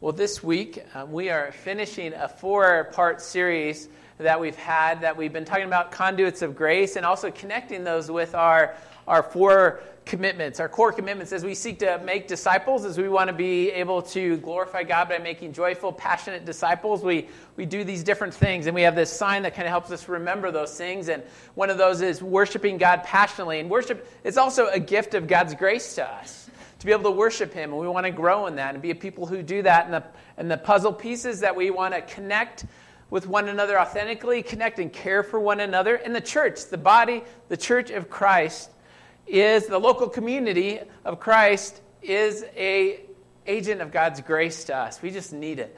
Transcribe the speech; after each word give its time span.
Well, 0.00 0.12
this 0.12 0.44
week 0.44 0.84
um, 0.94 1.10
we 1.10 1.28
are 1.28 1.50
finishing 1.50 2.12
a 2.14 2.28
four 2.28 2.84
part 2.92 3.20
series 3.20 3.88
that 4.18 4.38
we've 4.38 4.54
had 4.54 5.00
that 5.00 5.16
we've 5.16 5.32
been 5.32 5.44
talking 5.44 5.64
about 5.64 5.90
conduits 5.90 6.40
of 6.40 6.54
grace 6.54 6.94
and 6.94 7.04
also 7.04 7.32
connecting 7.32 7.82
those 7.82 8.08
with 8.08 8.36
our, 8.36 8.76
our 9.08 9.24
four 9.24 9.80
commitments, 10.04 10.60
our 10.60 10.68
core 10.68 10.92
commitments 10.92 11.32
as 11.32 11.42
we 11.42 11.52
seek 11.52 11.80
to 11.80 12.00
make 12.04 12.28
disciples, 12.28 12.84
as 12.84 12.96
we 12.96 13.08
want 13.08 13.26
to 13.26 13.32
be 13.32 13.72
able 13.72 14.00
to 14.02 14.36
glorify 14.36 14.84
God 14.84 15.08
by 15.08 15.18
making 15.18 15.52
joyful, 15.52 15.92
passionate 15.92 16.44
disciples. 16.44 17.02
We, 17.02 17.26
we 17.56 17.66
do 17.66 17.82
these 17.82 18.04
different 18.04 18.34
things, 18.34 18.66
and 18.66 18.76
we 18.76 18.82
have 18.82 18.94
this 18.94 19.12
sign 19.12 19.42
that 19.42 19.56
kind 19.56 19.66
of 19.66 19.70
helps 19.70 19.90
us 19.90 20.08
remember 20.08 20.52
those 20.52 20.78
things. 20.78 21.08
And 21.08 21.24
one 21.56 21.70
of 21.70 21.76
those 21.76 22.02
is 22.02 22.22
worshiping 22.22 22.78
God 22.78 23.02
passionately. 23.02 23.58
And 23.58 23.68
worship 23.68 24.08
is 24.22 24.38
also 24.38 24.68
a 24.68 24.78
gift 24.78 25.14
of 25.14 25.26
God's 25.26 25.56
grace 25.56 25.96
to 25.96 26.08
us 26.08 26.47
to 26.78 26.86
be 26.86 26.92
able 26.92 27.04
to 27.04 27.10
worship 27.10 27.52
Him. 27.52 27.70
And 27.70 27.80
we 27.80 27.88
want 27.88 28.06
to 28.06 28.12
grow 28.12 28.46
in 28.46 28.56
that 28.56 28.74
and 28.74 28.82
be 28.82 28.90
a 28.90 28.94
people 28.94 29.26
who 29.26 29.42
do 29.42 29.62
that. 29.62 29.86
And 29.86 29.94
the, 29.94 30.04
and 30.36 30.50
the 30.50 30.56
puzzle 30.56 30.92
pieces 30.92 31.40
that 31.40 31.54
we 31.54 31.70
want 31.70 31.94
to 31.94 32.02
connect 32.02 32.66
with 33.10 33.26
one 33.26 33.48
another 33.48 33.80
authentically, 33.80 34.42
connect 34.42 34.78
and 34.78 34.92
care 34.92 35.22
for 35.22 35.40
one 35.40 35.60
another. 35.60 35.96
And 35.96 36.14
the 36.14 36.20
church, 36.20 36.66
the 36.66 36.78
body, 36.78 37.24
the 37.48 37.56
church 37.56 37.90
of 37.90 38.10
Christ, 38.10 38.70
is 39.26 39.66
the 39.66 39.78
local 39.78 40.08
community 40.08 40.80
of 41.04 41.20
Christ, 41.20 41.80
is 42.02 42.44
a 42.56 43.00
agent 43.46 43.80
of 43.80 43.90
God's 43.90 44.20
grace 44.20 44.64
to 44.64 44.76
us. 44.76 45.00
We 45.00 45.10
just 45.10 45.32
need 45.32 45.58
it. 45.58 45.76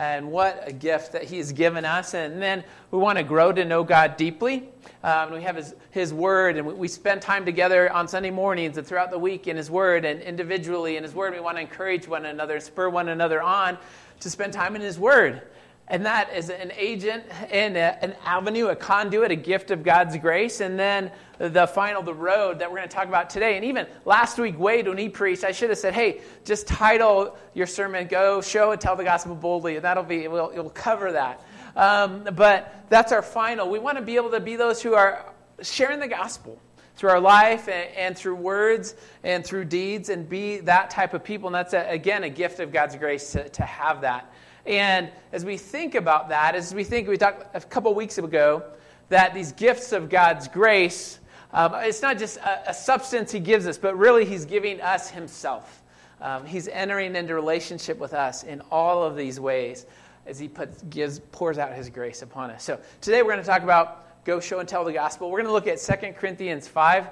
And 0.00 0.32
what 0.32 0.62
a 0.66 0.72
gift 0.72 1.12
that 1.12 1.24
He 1.24 1.36
has 1.36 1.52
given 1.52 1.84
us. 1.84 2.14
And 2.14 2.40
then 2.40 2.64
we 2.90 2.98
want 2.98 3.18
to 3.18 3.22
grow 3.22 3.52
to 3.52 3.66
know 3.66 3.84
God 3.84 4.16
deeply. 4.16 4.70
Um, 5.04 5.30
we 5.30 5.42
have 5.42 5.56
his, 5.56 5.74
his 5.90 6.14
Word, 6.14 6.56
and 6.56 6.66
we, 6.66 6.72
we 6.72 6.88
spend 6.88 7.20
time 7.20 7.44
together 7.44 7.92
on 7.92 8.08
Sunday 8.08 8.30
mornings 8.30 8.78
and 8.78 8.86
throughout 8.86 9.10
the 9.10 9.18
week 9.18 9.46
in 9.46 9.58
His 9.58 9.70
Word 9.70 10.06
and 10.06 10.22
individually 10.22 10.96
in 10.96 11.02
His 11.02 11.14
Word. 11.14 11.34
We 11.34 11.40
want 11.40 11.58
to 11.58 11.60
encourage 11.60 12.08
one 12.08 12.24
another, 12.24 12.60
spur 12.60 12.88
one 12.88 13.10
another 13.10 13.42
on 13.42 13.76
to 14.20 14.30
spend 14.30 14.54
time 14.54 14.74
in 14.74 14.80
His 14.80 14.98
Word. 14.98 15.42
And 15.90 16.06
that 16.06 16.32
is 16.32 16.50
an 16.50 16.70
agent 16.76 17.24
and 17.50 17.76
an 17.76 18.14
avenue, 18.24 18.68
a 18.68 18.76
conduit, 18.76 19.32
a 19.32 19.36
gift 19.36 19.72
of 19.72 19.82
God's 19.82 20.16
grace. 20.18 20.60
And 20.60 20.78
then 20.78 21.10
the 21.38 21.66
final, 21.66 22.00
the 22.00 22.14
road 22.14 22.60
that 22.60 22.70
we're 22.70 22.76
going 22.76 22.88
to 22.88 22.94
talk 22.94 23.08
about 23.08 23.28
today. 23.28 23.56
And 23.56 23.64
even 23.64 23.88
last 24.04 24.38
week, 24.38 24.56
Wade, 24.56 24.86
when 24.86 24.98
he 24.98 25.08
preached, 25.08 25.42
I 25.42 25.50
should 25.50 25.68
have 25.68 25.78
said, 25.78 25.92
hey, 25.92 26.20
just 26.44 26.68
title 26.68 27.36
your 27.54 27.66
sermon, 27.66 28.06
Go, 28.06 28.40
Show, 28.40 28.70
and 28.70 28.80
Tell 28.80 28.94
the 28.94 29.02
Gospel 29.02 29.34
Boldly. 29.34 29.74
And 29.74 29.84
that'll 29.84 30.04
be, 30.04 30.28
we'll, 30.28 30.52
it'll 30.54 30.70
cover 30.70 31.10
that. 31.10 31.44
Um, 31.74 32.24
but 32.36 32.84
that's 32.88 33.10
our 33.10 33.22
final. 33.22 33.68
We 33.68 33.80
want 33.80 33.98
to 33.98 34.04
be 34.04 34.14
able 34.14 34.30
to 34.30 34.40
be 34.40 34.54
those 34.54 34.80
who 34.80 34.94
are 34.94 35.34
sharing 35.60 35.98
the 35.98 36.08
gospel 36.08 36.60
through 36.94 37.10
our 37.10 37.20
life 37.20 37.66
and, 37.68 37.88
and, 37.96 38.16
through 38.16 38.36
words 38.36 38.94
and 39.24 39.44
through 39.44 39.64
deeds 39.64 40.08
and 40.08 40.28
be 40.28 40.58
that 40.58 40.90
type 40.90 41.14
of 41.14 41.24
people. 41.24 41.48
And 41.48 41.54
that's, 41.54 41.72
a, 41.72 41.88
again, 41.90 42.22
a 42.22 42.30
gift 42.30 42.60
of 42.60 42.72
God's 42.72 42.94
grace 42.94 43.32
to, 43.32 43.48
to 43.48 43.62
have 43.62 44.02
that. 44.02 44.32
And 44.66 45.10
as 45.32 45.44
we 45.44 45.56
think 45.56 45.94
about 45.94 46.28
that, 46.28 46.54
as 46.54 46.74
we 46.74 46.84
think, 46.84 47.08
we 47.08 47.16
talked 47.16 47.54
a 47.54 47.60
couple 47.60 47.94
weeks 47.94 48.18
ago 48.18 48.62
that 49.08 49.34
these 49.34 49.52
gifts 49.52 49.92
of 49.92 50.08
God's 50.08 50.48
grace, 50.48 51.18
um, 51.52 51.74
it's 51.76 52.02
not 52.02 52.18
just 52.18 52.36
a, 52.38 52.70
a, 52.70 52.74
substance 52.74 53.32
He 53.32 53.40
gives 53.40 53.66
us, 53.66 53.78
but 53.78 53.96
really 53.96 54.24
He's 54.24 54.44
giving 54.44 54.80
us 54.80 55.10
Himself. 55.10 55.82
Um, 56.20 56.44
he's 56.44 56.68
entering 56.68 57.16
into 57.16 57.34
relationship 57.34 57.98
with 57.98 58.12
us 58.12 58.42
in 58.42 58.60
all 58.70 59.02
of 59.02 59.16
these 59.16 59.40
ways 59.40 59.86
as 60.26 60.38
He 60.38 60.48
puts, 60.48 60.82
gives, 60.82 61.18
pours 61.32 61.58
out 61.58 61.72
His 61.72 61.88
grace 61.88 62.22
upon 62.22 62.50
us. 62.50 62.62
So 62.62 62.78
today 63.00 63.22
we're 63.22 63.32
going 63.32 63.42
to 63.42 63.46
talk 63.46 63.62
about 63.62 64.24
go 64.24 64.38
show 64.38 64.60
and 64.60 64.68
tell 64.68 64.84
the 64.84 64.92
gospel. 64.92 65.30
We're 65.30 65.42
going 65.42 65.46
to 65.46 65.52
look 65.52 65.66
at 65.66 65.78
2 65.78 66.12
Corinthians 66.12 66.68
5. 66.68 67.06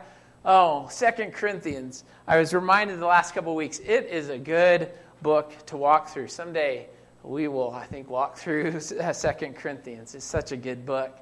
Oh, 0.45 0.89
2 0.97 1.31
Corinthians. 1.33 2.05
I 2.27 2.39
was 2.39 2.53
reminded 2.53 3.01
the 3.01 3.07
last 3.07 3.35
couple 3.35 3.55
weeks, 3.55 3.79
it 3.81 4.07
is 4.07 4.29
a 4.29 4.39
good 4.39 4.91
book 5.23 5.53
to 5.67 5.77
walk 5.77 6.09
through. 6.09 6.29
Someday 6.29 6.87
we 7.29 7.47
will, 7.47 7.71
I 7.73 7.84
think, 7.84 8.09
walk 8.09 8.39
through 8.39 8.81
Second 9.12 9.57
Corinthians. 9.57 10.15
It's 10.15 10.25
such 10.25 10.53
a 10.53 10.57
good 10.57 10.87
book. 10.87 11.17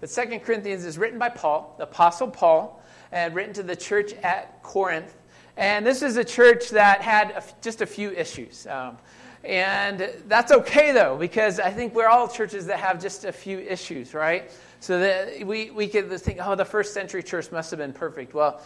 But 0.00 0.10
Second 0.10 0.40
Corinthians 0.40 0.84
is 0.84 0.98
written 0.98 1.18
by 1.18 1.30
Paul, 1.30 1.74
the 1.78 1.84
Apostle 1.84 2.28
Paul, 2.28 2.82
and 3.10 3.34
written 3.34 3.54
to 3.54 3.62
the 3.62 3.74
church 3.74 4.12
at 4.22 4.62
Corinth. 4.62 5.16
And 5.56 5.86
this 5.86 6.02
is 6.02 6.18
a 6.18 6.24
church 6.24 6.68
that 6.70 7.00
had 7.00 7.42
just 7.62 7.80
a 7.80 7.86
few 7.86 8.10
issues. 8.10 8.66
Um, 8.66 8.98
and 9.42 10.10
that's 10.26 10.52
okay, 10.52 10.92
though, 10.92 11.16
because 11.16 11.58
I 11.58 11.70
think 11.70 11.94
we're 11.94 12.08
all 12.08 12.28
churches 12.28 12.66
that 12.66 12.78
have 12.80 13.00
just 13.00 13.24
a 13.24 13.32
few 13.32 13.60
issues, 13.60 14.12
right? 14.12 14.50
So 14.80 15.00
that 15.00 15.46
we, 15.46 15.70
we 15.70 15.88
could 15.88 16.10
think, 16.20 16.38
oh, 16.42 16.54
the 16.54 16.64
first 16.66 16.92
century 16.92 17.22
church 17.22 17.50
must 17.50 17.70
have 17.70 17.78
been 17.78 17.94
perfect. 17.94 18.34
Well, 18.34 18.60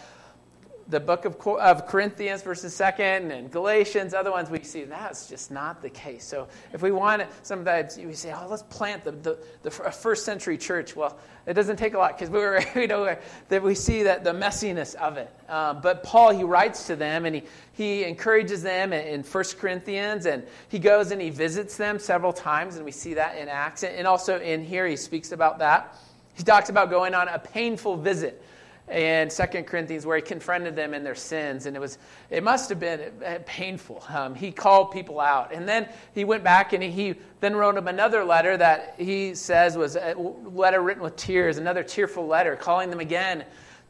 the 0.90 1.00
book 1.00 1.24
of, 1.24 1.36
of 1.46 1.86
Corinthians 1.86 2.42
versus 2.42 2.74
second 2.74 3.30
and 3.30 3.50
Galatians, 3.50 4.12
other 4.12 4.32
ones 4.32 4.50
we 4.50 4.62
see 4.62 4.82
that's 4.84 5.28
just 5.28 5.50
not 5.50 5.80
the 5.82 5.90
case. 5.90 6.24
So 6.24 6.48
if 6.72 6.82
we 6.82 6.90
want 6.90 7.22
sometimes 7.42 7.96
we 7.96 8.12
say, 8.12 8.32
oh, 8.32 8.46
let's 8.48 8.64
plant 8.64 9.04
the, 9.04 9.12
the, 9.12 9.38
the 9.62 9.70
first 9.70 10.24
century 10.24 10.58
church. 10.58 10.96
Well, 10.96 11.18
it 11.46 11.54
doesn't 11.54 11.76
take 11.76 11.94
a 11.94 11.98
lot 11.98 12.18
because 12.18 12.30
we 12.30 12.40
you 12.82 12.88
know, 12.88 13.16
we 13.50 13.74
see 13.74 14.02
that 14.02 14.24
the 14.24 14.32
messiness 14.32 14.94
of 14.96 15.16
it. 15.16 15.32
Um, 15.48 15.80
but 15.80 16.02
Paul, 16.02 16.30
he 16.30 16.44
writes 16.44 16.86
to 16.88 16.96
them 16.96 17.24
and 17.24 17.36
he, 17.36 17.42
he 17.72 18.04
encourages 18.04 18.62
them 18.62 18.92
in, 18.92 19.06
in 19.06 19.22
1 19.22 19.44
Corinthians 19.58 20.26
and 20.26 20.44
he 20.68 20.78
goes 20.78 21.12
and 21.12 21.20
he 21.22 21.30
visits 21.30 21.76
them 21.76 21.98
several 21.98 22.32
times 22.32 22.76
and 22.76 22.84
we 22.84 22.92
see 22.92 23.14
that 23.14 23.38
in 23.38 23.48
Acts. 23.48 23.84
And 23.84 24.06
also 24.06 24.40
in 24.40 24.64
here, 24.64 24.86
he 24.86 24.96
speaks 24.96 25.32
about 25.32 25.58
that. 25.60 25.96
He 26.34 26.42
talks 26.42 26.68
about 26.68 26.90
going 26.90 27.14
on 27.14 27.28
a 27.28 27.38
painful 27.38 27.96
visit 27.96 28.42
and 28.90 29.32
Second 29.32 29.64
Corinthians 29.64 30.04
where 30.04 30.16
he 30.16 30.22
confronted 30.22 30.74
them 30.74 30.94
in 30.94 31.04
their 31.04 31.14
sins, 31.14 31.66
and 31.66 31.76
it 31.76 31.80
was 31.80 31.98
it 32.28 32.42
must 32.42 32.68
have 32.68 32.80
been 32.80 33.00
painful. 33.46 34.04
Um, 34.08 34.34
he 34.34 34.50
called 34.50 34.90
people 34.90 35.20
out, 35.20 35.52
and 35.54 35.68
then 35.68 35.88
he 36.12 36.24
went 36.24 36.42
back 36.42 36.72
and 36.72 36.82
he, 36.82 36.90
he, 36.90 37.14
then 37.38 37.54
wrote 37.54 37.76
them 37.76 37.86
another 37.86 38.24
letter 38.24 38.56
that 38.56 38.96
he 38.98 39.34
says 39.34 39.76
was 39.76 39.96
a 39.96 40.14
letter 40.16 40.82
written 40.82 41.02
with 41.02 41.16
tears, 41.16 41.56
another 41.56 41.84
tearful 41.84 42.26
letter, 42.26 42.56
calling 42.56 42.90
them 42.90 43.00
again, 43.00 43.44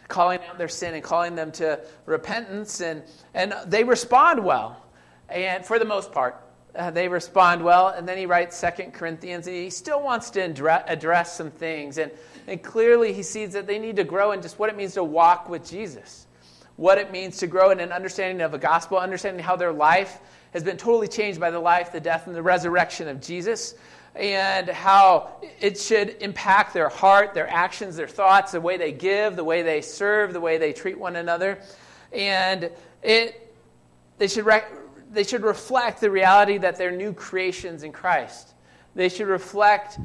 calling 0.09 0.39
out 0.49 0.59
their 0.59 0.69
sin 0.69 0.95
and 0.95 1.03
calling 1.03 1.35
them 1.35 1.51
to 1.53 1.81
repentance, 2.05 2.83
and 2.83 3.03
and 3.33 3.55
they 3.67 3.85
respond 3.85 4.45
well, 4.45 4.85
and 5.31 5.65
for 5.65 5.79
the 5.79 5.85
most 5.87 6.13
part. 6.13 6.45
Uh, 6.75 6.91
they 6.91 7.09
respond 7.09 7.65
well, 7.65 7.89
and 7.89 8.09
then 8.09 8.17
he 8.17 8.27
writes 8.27 8.57
Second 8.57 8.93
Corinthians, 8.93 9.47
and 9.47 9.57
he 9.57 9.71
still 9.71 10.03
wants 10.03 10.31
to 10.31 10.43
address 10.87 11.37
some 11.37 11.51
things. 11.51 11.99
And 11.99 12.13
and 12.47 12.63
clearly, 12.63 13.13
he 13.13 13.23
sees 13.23 13.53
that 13.53 13.69
they 13.69 13.79
need 13.79 13.97
to 13.97 14.05
grow 14.05 14.33
in 14.33 14.43
just 14.43 14.59
what 14.59 14.71
it 14.71 14.77
means 14.77 14.95
to 14.95 15.05
walk 15.05 15.49
with 15.49 15.69
Jesus, 15.69 16.27
what 16.77 16.99
it 16.99 17.13
means 17.13 17.39
to 17.39 17.47
grow 17.47 17.71
in 17.71 17.81
an 17.81 17.93
understanding 17.93 18.41
of 18.41 18.51
the 18.51 18.59
gospel, 18.59 18.99
understanding 18.99 19.43
how 19.43 19.57
their 19.57 19.73
life 19.73 20.19
has 20.53 20.65
been 20.65 20.77
totally 20.77 21.07
changed 21.07 21.39
by 21.39 21.51
the 21.53 21.61
life, 21.61 21.93
the 21.93 22.01
death, 22.01 22.27
and 22.27 22.35
the 22.35 22.43
resurrection 22.43 23.07
of 23.07 23.21
Jesus, 23.21 23.75
and 24.17 24.69
how 24.69 25.31
it 25.61 25.79
should 25.79 26.17
impact 26.21 26.75
their 26.75 26.89
heart, 26.89 27.35
their 27.35 27.49
actions, 27.49 27.97
their 27.97 28.09
thoughts, 28.09 28.51
the 28.51 28.61
way 28.61 28.77
they 28.77 28.91
give, 28.91 29.37
the 29.37 29.45
way 29.45 29.63
they 29.63 29.81
serve, 29.81 30.33
the 30.33 30.41
way 30.41 30.59
they 30.59 30.73
treat 30.73 30.99
one 30.99 31.15
another. 31.15 31.61
And 32.13 32.71
it, 33.03 33.55
they, 34.19 34.27
should 34.27 34.45
they 35.13 35.25
should 35.25 35.43
reflect 35.43 36.01
the 36.01 36.11
reality 36.11 36.59
that 36.59 36.77
they're 36.77 36.91
new 36.91 37.13
creations 37.13 37.83
in 37.83 37.93
Christ. 37.93 38.55
They 38.95 39.09
should 39.09 39.29
reflect 39.29 39.99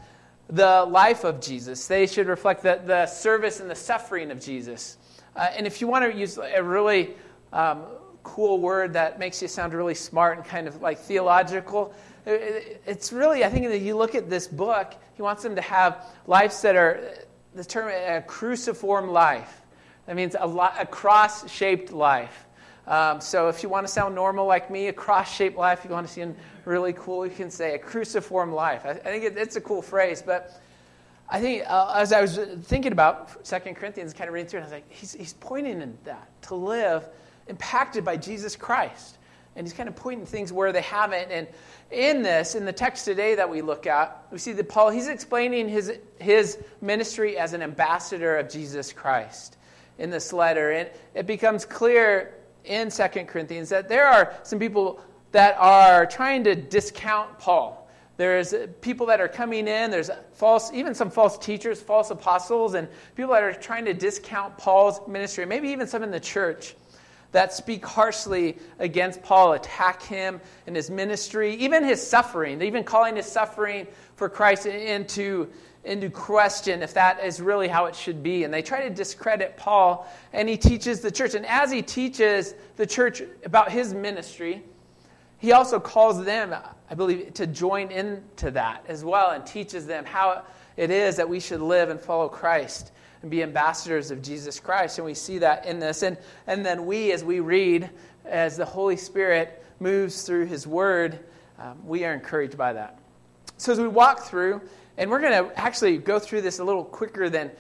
the 0.50 0.86
life 0.86 1.24
of 1.24 1.42
Jesus. 1.42 1.88
They 1.88 2.08
should 2.08 2.28
reflect 2.28 2.64
the, 2.64 2.82
the 2.86 3.06
service 3.06 3.60
and 3.60 3.70
the 3.70 3.76
suffering 3.76 4.32
of 4.32 4.40
Jesus. 4.40 4.98
Uh, 5.36 5.50
and 5.56 5.68
if 5.68 5.82
you 5.82 5.88
want 5.88 6.12
to 6.12 6.18
use 6.18 6.38
a 6.38 6.64
really 6.64 7.14
um, 7.52 7.84
cool 8.24 8.60
word 8.60 8.94
that 8.94 9.20
makes 9.20 9.42
you 9.42 9.48
sound 9.48 9.74
really 9.74 9.96
smart 9.96 10.38
and 10.38 10.46
kind 10.46 10.68
of 10.68 10.82
like 10.82 11.00
theological, 11.00 11.94
it's 12.26 13.14
really, 13.14 13.44
I 13.44 13.50
think 13.50 13.68
that 13.68 13.80
you 13.80 13.96
look 13.96 14.16
at 14.16 14.30
this 14.30 14.48
book, 14.48 14.96
he 15.14 15.22
wants 15.22 15.44
them 15.44 15.56
to 15.56 15.62
have 15.62 16.06
lives 16.26 16.62
that 16.64 16.76
are, 16.76 17.00
the 17.54 17.64
term, 17.64 17.90
a 17.90 18.22
cruciform 18.22 19.10
life. 19.10 19.62
That 20.08 20.16
means 20.16 20.36
a, 20.36 20.48
a 20.48 20.86
cross 20.86 21.50
shaped 21.52 21.92
life. 21.92 22.46
Um, 22.88 23.19
so 23.19 23.47
if 23.50 23.63
you 23.63 23.69
want 23.69 23.88
to 23.88 23.91
sound 23.91 24.13
normal 24.13 24.46
like 24.46 24.69
me, 24.69 24.88
a 24.88 24.94
cross-shaped 24.94 25.57
life, 25.57 25.79
if 25.79 25.85
you 25.85 25.91
want 25.91 26.07
to 26.07 26.13
see 26.13 26.25
really 26.66 26.94
cool, 26.94 27.25
you 27.25 27.34
can 27.34 27.50
say 27.50 27.73
a 27.73 27.80
cruciform 27.80 28.51
life. 28.51 28.86
I, 28.86 28.92
I 28.92 28.94
think 28.94 29.24
it, 29.24 29.38
it's 29.38 29.56
a 29.56 29.62
cool 29.62 29.81
phrase, 29.81 30.21
but 30.24 30.62
I 31.27 31.42
think 31.42 31.63
uh, 31.68 31.94
as 31.95 32.13
I 32.13 32.21
was 32.21 32.38
thinking 32.63 32.92
about 32.92 33.45
Second 33.45 33.75
Corinthians, 33.75 34.13
kind 34.13 34.27
of 34.27 34.33
reading 34.33 34.50
through 34.50 34.60
it, 34.60 34.63
I 34.63 34.65
was 34.65 34.74
like, 34.74 34.92
he's, 34.92 35.13
he's 35.13 35.33
pointing 35.33 35.81
in 35.81 35.98
that 36.04 36.30
to 36.44 36.56
live 36.56 37.07
impacted 37.48 38.06
by 38.06 38.18
Jesus 38.18 38.56
Christ. 38.56 39.18
And 39.56 39.65
he's 39.65 39.74
kind 39.74 39.88
of 39.88 39.95
pointing 39.95 40.25
things 40.25 40.51
where 40.51 40.71
they 40.71 40.81
haven't. 40.81 41.31
And 41.31 41.48
in 41.89 42.21
this, 42.21 42.56
in 42.56 42.65
the 42.65 42.74
text 42.74 43.06
today 43.06 43.36
that 43.36 43.50
we 43.50 43.62
look 43.62 43.88
at, 43.88 44.27
we 44.30 44.38
see 44.38 44.51
that 44.51 44.68
Paul, 44.69 44.89
he's 44.89 45.07
explaining 45.07 45.69
his, 45.69 45.98
his 46.19 46.57
ministry 46.81 47.38
as 47.38 47.54
an 47.54 47.62
ambassador 47.62 48.38
of 48.38 48.50
Jesus 48.50 48.92
Christ 48.92 49.57
in 49.98 50.10
this 50.10 50.33
letter. 50.33 50.71
And 50.71 50.89
it 51.13 51.25
becomes 51.25 51.65
clear 51.65 52.33
in 52.65 52.89
Second 52.89 53.27
Corinthians 53.27 53.69
that 53.69 53.88
there 53.88 54.07
are 54.07 54.33
some 54.44 54.59
people 54.59 55.00
that 55.31 55.56
are 55.59 56.06
trying 56.06 56.44
to 56.44 56.56
discount 56.56 57.38
Paul. 57.39 57.89
There's 58.17 58.53
people 58.79 59.06
that 59.07 59.19
are 59.19 59.27
coming 59.27 59.67
in, 59.67 59.91
there's 59.91 60.09
false, 60.31 60.71
even 60.71 60.95
some 60.95 61.09
false 61.09 61.38
teachers, 61.38 61.81
false 61.81 62.12
apostles, 62.12 62.73
and 62.75 62.88
people 63.15 63.33
that 63.33 63.44
are 63.44 63.53
trying 63.53 63.83
to 63.85 63.94
discount 63.94 64.57
Paul's 64.57 65.06
ministry, 65.07 65.45
maybe 65.45 65.67
even 65.69 65.85
some 65.85 66.01
in 66.03 66.12
the 66.12 66.19
church 66.19 66.75
that 67.33 67.51
speak 67.51 67.85
harshly 67.85 68.57
against 68.79 69.21
Paul, 69.21 69.53
attack 69.53 70.01
him 70.01 70.39
and 70.67 70.75
his 70.75 70.89
ministry, 70.89 71.53
even 71.56 71.83
his 71.83 72.06
suffering, 72.06 72.62
even 72.62 72.85
calling 72.85 73.17
his 73.17 73.25
suffering 73.25 73.88
for 74.15 74.29
Christ 74.29 74.65
into, 74.65 75.50
into 75.86 76.10
question 76.10 76.82
if 76.82 76.94
that 76.96 77.24
is 77.24 77.40
really 77.40 77.68
how 77.68 77.86
it 77.86 77.96
should 77.96 78.24
be. 78.24 78.44
And 78.44 78.54
they 78.54 78.62
try 78.62 78.88
to 78.88 78.90
discredit 78.90 79.56
Paul, 79.56 80.08
and 80.34 80.50
he 80.50 80.58
teaches 80.58 81.02
the 81.02 81.12
church. 81.12 81.36
And 81.36 81.46
as 81.46 81.72
he 81.72 81.82
teaches 81.82 82.56
the 82.76 82.86
church 82.86 83.22
about 83.44 83.72
his 83.72 83.94
ministry, 83.94 84.64
he 85.38 85.52
also 85.52 85.80
calls 85.80 86.24
them, 86.26 86.56
I 86.90 86.96
believe, 86.96 87.34
to 87.36 87.48
join 87.48 87.92
into 87.92 88.52
that 88.52 88.84
as 88.88 89.04
well 89.04 89.32
and 89.32 89.46
teaches 89.46 89.86
them 89.86 90.06
how 90.06 90.44
it 90.76 90.92
is 90.92 91.18
that 91.18 91.30
we 91.30 91.40
should 91.40 91.62
live 91.62 91.90
and 91.90 92.00
follow 92.00 92.28
Christ 92.28 92.92
and 93.22 93.32
be 93.32 93.44
ambassadors 93.44 94.12
of 94.12 94.22
Jesus 94.22 94.60
Christ. 94.60 94.98
And 94.98 95.06
we 95.06 95.14
see 95.14 95.40
that 95.40 95.66
in 95.66 95.80
this. 95.80 96.04
And, 96.04 96.18
and 96.48 96.66
then 96.66 96.86
we, 96.86 97.12
as 97.12 97.24
we 97.24 97.40
read, 97.40 97.90
as 98.26 98.58
the 98.58 98.66
Holy 98.66 98.98
Spirit 98.98 99.64
moves 99.80 100.24
through 100.24 100.48
His 100.48 100.66
Word, 100.66 101.20
um, 101.60 101.86
we 101.86 102.06
are 102.06 102.14
encouraged 102.14 102.58
by 102.58 102.74
that. 102.74 103.00
So 103.58 103.72
as 103.72 103.80
we 103.80 103.88
walk 103.88 104.24
through, 104.24 104.62
and 104.97 105.09
we're 105.09 105.19
going 105.19 105.45
to 105.45 105.59
actually 105.59 105.97
go 105.97 106.19
through 106.19 106.42
this 106.42 106.59
a 106.59 106.63
little 106.63 106.83
quicker 106.83 107.30
than 107.30 107.51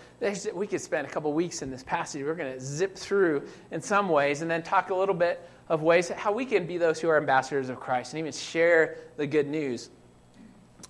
we 0.53 0.67
could 0.67 0.81
spend 0.81 1.05
a 1.05 1.09
couple 1.09 1.33
weeks 1.33 1.61
in 1.61 1.69
this 1.69 1.83
passage. 1.83 2.23
We're 2.23 2.35
going 2.35 2.53
to 2.53 2.59
zip 2.59 2.95
through 2.95 3.47
in 3.71 3.81
some 3.81 4.07
ways 4.07 4.41
and 4.41 4.49
then 4.49 4.63
talk 4.63 4.89
a 4.89 4.95
little 4.95 5.15
bit 5.15 5.47
of 5.67 5.81
ways 5.81 6.09
how 6.09 6.31
we 6.31 6.45
can 6.45 6.65
be 6.65 6.77
those 6.77 6.99
who 6.99 7.09
are 7.09 7.17
ambassadors 7.17 7.69
of 7.69 7.79
Christ 7.79 8.13
and 8.13 8.19
even 8.19 8.31
share 8.31 8.97
the 9.17 9.27
good 9.27 9.47
news. 9.47 9.89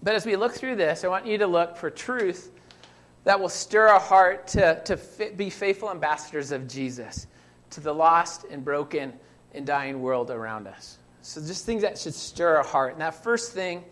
But 0.03 0.15
as 0.15 0.25
we 0.25 0.35
look 0.35 0.53
through 0.53 0.75
this, 0.75 1.03
I 1.03 1.07
want 1.07 1.25
you 1.25 1.37
to 1.39 1.47
look 1.47 1.77
for 1.77 1.89
truth 1.89 2.51
that 3.23 3.39
will 3.39 3.49
stir 3.49 3.87
our 3.87 3.99
heart 3.99 4.47
to, 4.49 4.81
to 4.85 5.31
be 5.35 5.49
faithful 5.49 5.89
ambassadors 5.89 6.51
of 6.51 6.67
Jesus 6.67 7.25
to 7.71 7.81
the 7.81 7.93
lost 7.93 8.45
and 8.51 8.63
broken 8.63 9.13
and 9.53 9.65
dying 9.65 10.01
world 10.01 10.29
around 10.29 10.67
us. 10.67 10.99
So, 11.21 11.41
just 11.41 11.65
things 11.65 11.81
that 11.81 11.97
should 11.97 12.13
stir 12.13 12.57
our 12.57 12.63
heart. 12.63 12.93
And 12.93 13.01
that 13.01 13.23
first 13.23 13.53
thing 13.53 13.83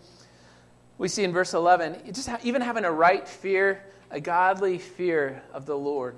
we 0.98 1.08
see 1.08 1.24
in 1.24 1.32
verse 1.32 1.54
11, 1.54 2.12
just 2.12 2.28
even 2.44 2.62
having 2.62 2.84
a 2.84 2.92
right 2.92 3.26
fear, 3.26 3.84
a 4.10 4.20
godly 4.20 4.78
fear 4.78 5.42
of 5.52 5.66
the 5.66 5.76
Lord. 5.76 6.16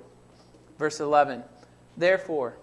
Verse 0.77 0.99
11, 0.99 1.43
therefore, 1.97 2.55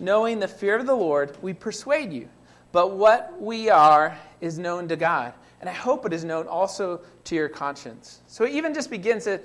knowing 0.00 0.40
the 0.40 0.48
fear 0.48 0.76
of 0.76 0.86
the 0.86 0.94
Lord, 0.94 1.36
we 1.40 1.52
persuade 1.52 2.12
you. 2.12 2.28
But 2.72 2.96
what 2.96 3.40
we 3.40 3.70
are 3.70 4.18
is 4.40 4.58
known 4.58 4.88
to 4.88 4.96
God. 4.96 5.34
And 5.60 5.68
I 5.70 5.72
hope 5.72 6.04
it 6.06 6.12
is 6.12 6.24
known 6.24 6.48
also 6.48 7.02
to 7.24 7.34
your 7.36 7.48
conscience. 7.48 8.20
So 8.26 8.44
it 8.44 8.52
even 8.52 8.74
just 8.74 8.90
begins 8.90 9.24
to 9.24 9.40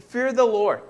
fear 0.00 0.32
the 0.32 0.44
Lord. 0.44 0.82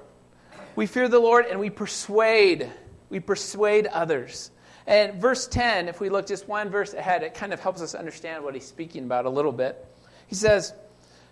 We 0.74 0.86
fear 0.86 1.08
the 1.08 1.18
Lord 1.18 1.46
and 1.46 1.58
we 1.58 1.70
persuade. 1.70 2.70
We 3.08 3.20
persuade 3.20 3.86
others. 3.86 4.50
And 4.86 5.20
verse 5.20 5.46
10, 5.46 5.88
if 5.88 6.00
we 6.00 6.10
look 6.10 6.26
just 6.26 6.46
one 6.46 6.68
verse 6.68 6.92
ahead, 6.92 7.22
it 7.22 7.34
kind 7.34 7.54
of 7.54 7.60
helps 7.60 7.80
us 7.80 7.94
understand 7.94 8.44
what 8.44 8.52
he's 8.52 8.66
speaking 8.66 9.04
about 9.04 9.24
a 9.24 9.30
little 9.30 9.52
bit. 9.52 9.84
He 10.26 10.34
says 10.34 10.72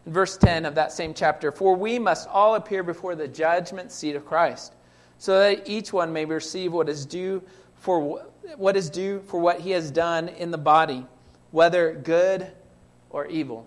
in 0.06 0.12
verse 0.12 0.36
10 0.36 0.66
of 0.66 0.74
that 0.74 0.92
same 0.92 1.14
chapter, 1.14 1.52
For 1.52 1.74
we 1.74 1.98
must 1.98 2.28
all 2.28 2.54
appear 2.54 2.82
before 2.82 3.14
the 3.14 3.28
judgment 3.28 3.92
seat 3.92 4.16
of 4.16 4.26
Christ, 4.26 4.74
so 5.18 5.38
that 5.38 5.68
each 5.68 5.92
one 5.92 6.12
may 6.12 6.24
receive 6.24 6.72
what 6.72 6.88
is 6.88 7.06
due 7.06 7.42
for 7.76 8.22
what 8.56 8.76
is 8.76 8.90
due 8.90 9.20
for 9.26 9.40
what 9.40 9.60
he 9.60 9.70
has 9.70 9.90
done 9.90 10.28
in 10.28 10.50
the 10.50 10.58
body, 10.58 11.06
whether 11.50 11.92
good 11.92 12.50
or 13.10 13.26
evil. 13.26 13.66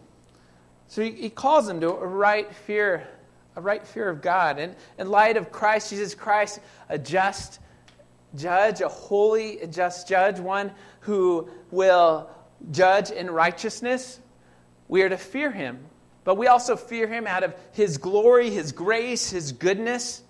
So 0.87 1.01
he, 1.01 1.11
he 1.11 1.29
calls 1.29 1.67
them 1.67 1.81
to 1.81 1.89
a 1.89 2.05
right 2.05 2.53
fear, 2.53 3.07
a 3.55 3.61
right 3.61 3.85
fear 3.85 4.09
of 4.09 4.21
God. 4.21 4.59
And 4.59 4.75
in 4.97 5.09
light 5.09 5.37
of 5.37 5.51
Christ, 5.51 5.89
Jesus 5.89 6.15
Christ, 6.15 6.59
a 6.89 6.97
just 6.97 7.59
judge, 8.35 8.81
a 8.81 8.87
holy, 8.87 9.59
just 9.69 10.07
judge, 10.07 10.39
one 10.39 10.71
who 11.01 11.49
will 11.71 12.29
judge 12.71 13.11
in 13.11 13.29
righteousness, 13.29 14.19
we 14.87 15.01
are 15.01 15.09
to 15.09 15.17
fear 15.17 15.51
him. 15.51 15.79
But 16.23 16.35
we 16.35 16.47
also 16.47 16.75
fear 16.75 17.07
him 17.07 17.25
out 17.25 17.43
of 17.43 17.55
his 17.71 17.97
glory, 17.97 18.49
his 18.49 18.73
grace, 18.73 19.29
his 19.29 19.53
goodness. 19.53 20.21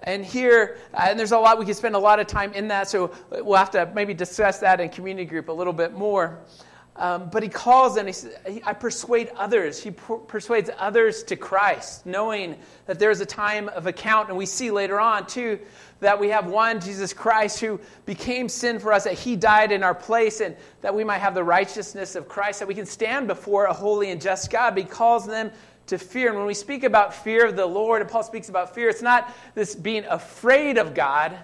And 0.00 0.24
here, 0.24 0.78
uh, 0.92 1.06
and 1.10 1.18
there's 1.18 1.32
a 1.32 1.38
lot, 1.38 1.58
we 1.58 1.64
could 1.64 1.76
spend 1.76 1.94
a 1.94 2.00
lot 2.00 2.20
of 2.20 2.26
time 2.26 2.52
in 2.52 2.68
that, 2.68 2.88
so 2.88 3.12
we'll 3.30 3.56
have 3.56 3.70
to 3.72 3.90
maybe 3.94 4.14
discuss 4.14 4.58
that 4.60 4.80
in 4.80 4.88
community 4.90 5.24
group 5.24 5.48
a 5.48 5.52
little 5.52 5.72
bit 5.72 5.92
more. 5.92 6.40
Um, 6.98 7.30
but 7.30 7.44
he 7.44 7.48
calls 7.48 7.96
and 7.96 8.08
he 8.08 8.12
says, 8.12 8.34
I 8.64 8.72
persuade 8.72 9.30
others. 9.36 9.80
He 9.80 9.92
per- 9.92 10.16
persuades 10.16 10.68
others 10.76 11.22
to 11.24 11.36
Christ, 11.36 12.04
knowing 12.04 12.56
that 12.86 12.98
there 12.98 13.12
is 13.12 13.20
a 13.20 13.26
time 13.26 13.68
of 13.68 13.86
account. 13.86 14.30
And 14.30 14.36
we 14.36 14.46
see 14.46 14.72
later 14.72 14.98
on, 14.98 15.26
too, 15.26 15.60
that 16.00 16.18
we 16.18 16.30
have 16.30 16.46
one, 16.46 16.80
Jesus 16.80 17.12
Christ, 17.12 17.60
who 17.60 17.78
became 18.04 18.48
sin 18.48 18.80
for 18.80 18.92
us, 18.92 19.04
that 19.04 19.12
he 19.12 19.36
died 19.36 19.70
in 19.70 19.84
our 19.84 19.94
place, 19.94 20.40
and 20.40 20.56
that 20.80 20.92
we 20.92 21.04
might 21.04 21.18
have 21.18 21.34
the 21.34 21.44
righteousness 21.44 22.16
of 22.16 22.28
Christ, 22.28 22.58
that 22.58 22.68
we 22.68 22.74
can 22.74 22.86
stand 22.86 23.28
before 23.28 23.66
a 23.66 23.72
holy 23.72 24.10
and 24.10 24.20
just 24.20 24.50
God. 24.50 24.74
But 24.74 24.82
he 24.82 24.88
calls 24.88 25.24
them 25.24 25.52
to 25.86 25.98
fear. 25.98 26.30
And 26.30 26.36
when 26.36 26.48
we 26.48 26.54
speak 26.54 26.82
about 26.82 27.14
fear 27.14 27.46
of 27.46 27.54
the 27.54 27.66
Lord, 27.66 28.02
and 28.02 28.10
Paul 28.10 28.24
speaks 28.24 28.48
about 28.48 28.74
fear, 28.74 28.88
it's 28.88 29.02
not 29.02 29.32
this 29.54 29.76
being 29.76 30.04
afraid 30.04 30.78
of 30.78 30.94
God. 30.94 31.38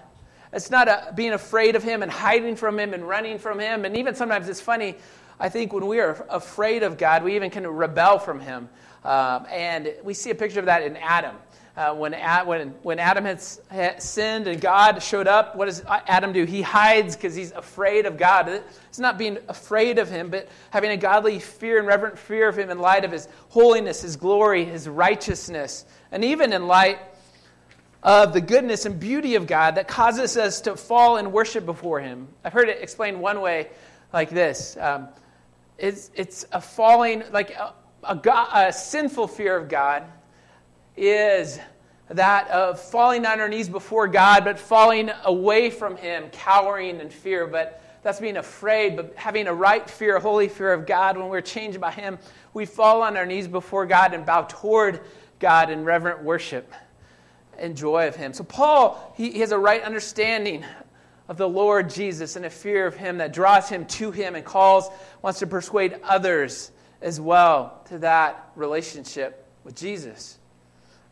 It's 0.51 0.69
not 0.69 0.89
a, 0.89 1.13
being 1.15 1.31
afraid 1.31 1.77
of 1.77 1.83
him 1.83 2.03
and 2.03 2.11
hiding 2.11 2.57
from 2.57 2.77
him 2.77 2.93
and 2.93 3.07
running 3.07 3.39
from 3.39 3.59
him. 3.59 3.85
And 3.85 3.95
even 3.95 4.15
sometimes 4.15 4.49
it's 4.49 4.61
funny 4.61 4.95
I 5.39 5.49
think 5.49 5.73
when 5.73 5.85
we 5.87 5.99
are 5.99 6.25
afraid 6.29 6.83
of 6.83 6.97
God, 6.97 7.23
we 7.23 7.35
even 7.35 7.49
can 7.49 7.67
rebel 7.67 8.19
from 8.19 8.39
Him. 8.39 8.69
Um, 9.03 9.45
and 9.51 9.93
we 10.03 10.13
see 10.13 10.31
a 10.31 10.35
picture 10.35 10.59
of 10.59 10.65
that 10.65 10.83
in 10.83 10.97
Adam. 10.97 11.35
Uh, 11.77 11.93
when, 11.93 12.13
when, 12.47 12.69
when 12.83 12.99
Adam 12.99 13.25
had, 13.25 13.43
had, 13.69 14.01
sinned 14.01 14.47
and 14.47 14.61
God 14.61 15.03
showed 15.03 15.27
up, 15.27 15.57
what 15.57 15.65
does 15.65 15.83
Adam 15.85 16.31
do? 16.31 16.45
He 16.45 16.61
hides 16.61 17.17
because 17.17 17.35
he's 17.35 17.51
afraid 17.51 18.05
of 18.05 18.15
God. 18.15 18.47
It's 18.87 18.97
not 18.97 19.17
being 19.17 19.37
afraid 19.49 19.99
of 19.99 20.09
him, 20.09 20.29
but 20.29 20.47
having 20.69 20.91
a 20.91 20.97
godly 20.97 21.37
fear 21.39 21.77
and 21.77 21.85
reverent 21.85 22.17
fear 22.17 22.47
of 22.47 22.57
him 22.57 22.69
in 22.69 22.79
light 22.79 23.03
of 23.03 23.11
his 23.11 23.27
holiness, 23.49 24.03
his 24.03 24.15
glory, 24.15 24.63
his 24.63 24.87
righteousness, 24.87 25.85
and 26.13 26.23
even 26.23 26.53
in 26.53 26.65
light 26.65 26.99
of 28.03 28.31
the 28.31 28.41
goodness 28.41 28.85
and 28.85 28.97
beauty 28.97 29.35
of 29.35 29.45
God 29.45 29.75
that 29.75 29.87
causes 29.87 30.37
us 30.37 30.61
to 30.61 30.77
fall 30.77 31.17
and 31.17 31.33
worship 31.33 31.65
before 31.65 31.99
him. 31.99 32.29
I've 32.45 32.53
heard 32.53 32.69
it 32.69 32.81
explained 32.81 33.19
one 33.19 33.41
way 33.41 33.67
like 34.13 34.29
this. 34.29 34.77
Um, 34.79 35.09
it's, 35.77 36.11
it's 36.15 36.45
a 36.51 36.61
falling, 36.61 37.23
like 37.31 37.51
a, 37.51 37.73
a, 38.03 38.15
God, 38.15 38.49
a 38.53 38.71
sinful 38.71 39.27
fear 39.27 39.57
of 39.57 39.69
God 39.69 40.03
is 40.95 41.59
that 42.09 42.47
of 42.49 42.79
falling 42.79 43.25
on 43.25 43.39
our 43.39 43.49
knees 43.49 43.67
before 43.67 44.07
God, 44.07 44.45
but 44.45 44.59
falling 44.59 45.11
away 45.23 45.69
from 45.69 45.97
Him, 45.97 46.29
cowering 46.31 46.99
in 46.99 47.09
fear. 47.09 47.47
But 47.47 47.81
that's 48.03 48.19
being 48.19 48.37
afraid, 48.37 48.95
but 48.95 49.13
having 49.15 49.47
a 49.47 49.53
right 49.53 49.89
fear, 49.89 50.17
a 50.17 50.19
holy 50.19 50.47
fear 50.47 50.71
of 50.71 50.85
God. 50.85 51.17
When 51.17 51.27
we're 51.27 51.41
changed 51.41 51.81
by 51.81 51.91
Him, 51.91 52.19
we 52.53 52.65
fall 52.65 53.01
on 53.01 53.17
our 53.17 53.25
knees 53.25 53.47
before 53.47 53.85
God 53.85 54.13
and 54.13 54.25
bow 54.25 54.43
toward 54.43 55.01
God 55.39 55.69
in 55.69 55.83
reverent 55.83 56.23
worship 56.23 56.71
and 57.57 57.75
joy 57.75 58.07
of 58.07 58.15
Him. 58.15 58.33
So, 58.33 58.43
Paul, 58.43 59.13
he, 59.17 59.31
he 59.31 59.39
has 59.39 59.51
a 59.51 59.57
right 59.57 59.81
understanding 59.81 60.63
of 61.27 61.37
the 61.37 61.49
Lord 61.49 61.89
Jesus 61.89 62.35
and 62.35 62.45
a 62.45 62.49
fear 62.49 62.85
of 62.85 62.95
Him 62.95 63.17
that 63.17 63.33
draws 63.33 63.67
him 63.69 63.85
to 63.85 64.11
Him 64.11 64.35
and 64.35 64.45
calls, 64.45 64.89
wants 65.21 65.39
to 65.39 65.47
persuade 65.47 65.95
others 66.03 66.71
as 67.01 67.19
well 67.19 67.81
to 67.85 67.99
that 67.99 68.51
relationship 68.55 69.47
with 69.63 69.75
Jesus. 69.75 70.37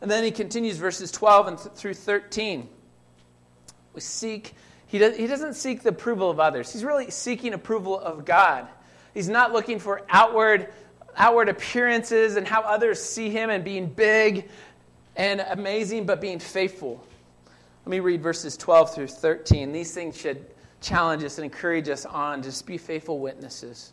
And 0.00 0.10
then 0.10 0.24
he 0.24 0.30
continues 0.30 0.76
verses 0.76 1.10
12 1.10 1.48
and 1.48 1.58
th- 1.58 1.74
through 1.74 1.94
13. 1.94 2.68
We 3.94 4.00
seek, 4.00 4.54
he, 4.86 4.98
he 4.98 5.26
doesn't 5.26 5.54
seek 5.54 5.82
the 5.82 5.90
approval 5.90 6.30
of 6.30 6.40
others. 6.40 6.72
He's 6.72 6.84
really 6.84 7.10
seeking 7.10 7.54
approval 7.54 7.98
of 7.98 8.24
God. 8.24 8.66
He's 9.14 9.28
not 9.28 9.52
looking 9.52 9.78
for 9.78 10.02
outward, 10.08 10.68
outward 11.16 11.48
appearances 11.48 12.36
and 12.36 12.46
how 12.46 12.62
others 12.62 13.00
see 13.02 13.30
him 13.30 13.50
and 13.50 13.64
being 13.64 13.86
big 13.86 14.48
and 15.16 15.40
amazing, 15.40 16.06
but 16.06 16.20
being 16.20 16.40
faithful. 16.40 17.04
Let 17.84 17.90
me 17.90 18.00
read 18.00 18.22
verses 18.22 18.56
12 18.56 18.94
through 18.94 19.08
13. 19.08 19.70
These 19.70 19.92
things 19.92 20.18
should 20.18 20.46
challenge 20.80 21.22
us 21.22 21.36
and 21.36 21.44
encourage 21.44 21.90
us 21.90 22.06
on 22.06 22.40
to 22.40 22.48
just 22.48 22.66
be 22.66 22.78
faithful 22.78 23.18
witnesses. 23.18 23.92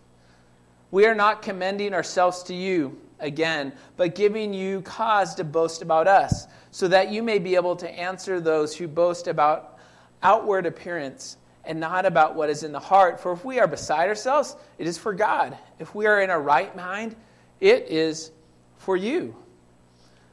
We 0.92 1.06
are 1.08 1.16
not 1.16 1.42
commending 1.42 1.94
ourselves 1.94 2.44
to 2.44 2.54
you 2.54 2.98
again, 3.20 3.74
but 3.98 4.16
giving 4.16 4.54
you 4.54 4.82
cause 4.82 5.36
to 5.36 5.44
boast 5.44 5.82
about 5.82 6.08
us, 6.08 6.48
so 6.72 6.88
that 6.88 7.12
you 7.12 7.22
may 7.22 7.38
be 7.38 7.56
able 7.56 7.76
to 7.76 7.90
answer 7.90 8.40
those 8.40 8.74
who 8.74 8.88
boast 8.88 9.28
about 9.28 9.78
outward 10.24 10.66
appearance 10.66 11.36
and 11.66 11.78
not 11.78 12.06
about 12.06 12.34
what 12.34 12.50
is 12.50 12.64
in 12.64 12.72
the 12.72 12.80
heart. 12.80 13.20
For 13.20 13.34
if 13.34 13.44
we 13.44 13.60
are 13.60 13.68
beside 13.68 14.08
ourselves, 14.08 14.56
it 14.78 14.88
is 14.88 14.98
for 14.98 15.14
God. 15.14 15.58
If 15.80 15.94
we 15.94 16.06
are 16.08 16.22
in 16.22 16.30
our 16.30 16.42
right 16.42 16.74
mind, 16.78 17.18
it 17.60 17.88
is 17.90 18.32
for 18.78 18.96
you. 18.96 19.36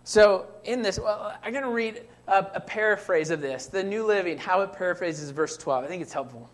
So, 0.09 0.47
in 0.65 0.81
this, 0.81 0.99
well, 0.99 1.37
I'm 1.45 1.53
going 1.53 1.65
to 1.65 1.71
read 1.71 2.00
a, 2.27 2.38
a 2.55 2.61
paraphrase 2.61 3.29
of 3.29 3.43
this, 3.43 3.67
the 3.67 3.85
New 3.85 4.07
Living, 4.07 4.38
how 4.38 4.62
it 4.62 4.73
paraphrases 4.73 5.29
verse 5.29 5.55
12. 5.59 5.85
I 5.85 5.87
think 5.87 6.00
it's 6.00 6.15
helpful. 6.15 6.49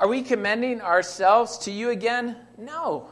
Are 0.00 0.08
we 0.08 0.22
commending 0.22 0.80
ourselves 0.80 1.58
to 1.58 1.70
you 1.70 1.90
again? 1.90 2.36
No. 2.56 3.10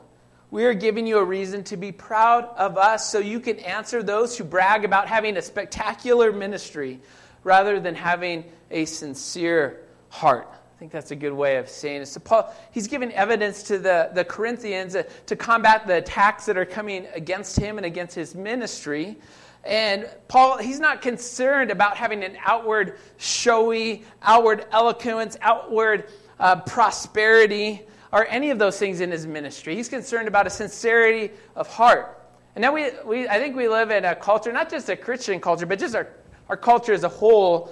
We 0.51 0.65
are 0.65 0.73
giving 0.73 1.07
you 1.07 1.19
a 1.19 1.25
reason 1.25 1.65
to 1.65 1.77
be 1.77 1.93
proud 1.93 2.47
of 2.57 2.79
us 2.79 3.13
so 3.13 3.19
you 3.19 3.41
can 3.41 3.59
answer 3.59 4.03
those 4.03 4.39
who 4.39 4.45
brag 4.45 4.87
about 4.87 5.07
having 5.07 5.37
a 5.37 5.43
spectacular 5.43 6.33
ministry 6.33 6.99
rather 7.45 7.79
than 7.79 7.97
having 7.97 8.45
a 8.71 8.87
sincere 8.87 9.83
heart. 10.09 10.49
Think 10.81 10.93
that's 10.93 11.11
a 11.11 11.17
good 11.17 11.35
way 11.35 11.59
of 11.59 11.69
saying 11.69 12.01
it. 12.01 12.07
So 12.07 12.21
Paul, 12.21 12.51
he's 12.71 12.89
giving 12.89 13.13
evidence 13.13 13.63
to 13.65 13.79
the, 13.79 14.09
the 14.15 14.25
Corinthians 14.25 14.97
uh, 14.97 15.03
to 15.27 15.37
combat 15.37 15.87
the 15.87 15.99
attacks 15.99 16.47
that 16.47 16.57
are 16.57 16.65
coming 16.65 17.07
against 17.15 17.61
him 17.61 17.77
and 17.77 17.85
against 17.85 18.15
his 18.15 18.35
ministry. 18.35 19.19
And 19.63 20.09
Paul, 20.27 20.57
he's 20.57 20.81
not 20.81 21.03
concerned 21.03 21.71
about 21.71 21.99
having 21.99 22.25
an 22.25 22.35
outward 22.47 22.99
showy, 23.19 24.07
outward 24.23 24.65
eloquence, 24.73 25.37
outward 25.43 26.09
uh, 26.39 26.57
prosperity, 26.63 27.83
or 28.11 28.27
any 28.29 28.49
of 28.49 28.59
those 28.59 28.79
things 28.79 29.03
in 29.03 29.11
his 29.11 29.27
ministry. 29.27 29.77
He's 29.77 29.91
concerned 29.91 30.29
about 30.29 30.47
a 30.47 30.51
sincerity 30.51 31.31
of 31.57 31.69
heart. 31.69 32.27
And 32.55 32.63
now 32.63 32.73
we, 32.73 32.89
we 33.05 33.29
I 33.29 33.39
think 33.39 33.55
we 33.55 33.69
live 33.69 33.91
in 33.91 34.07
a 34.07 34.15
culture, 34.15 34.51
not 34.51 34.71
just 34.71 34.89
a 34.89 34.97
Christian 34.97 35.41
culture, 35.41 35.67
but 35.67 35.79
just 35.79 35.95
our, 35.95 36.09
our 36.49 36.57
culture 36.57 36.95
as 36.95 37.05
a 37.05 37.09
whole. 37.11 37.71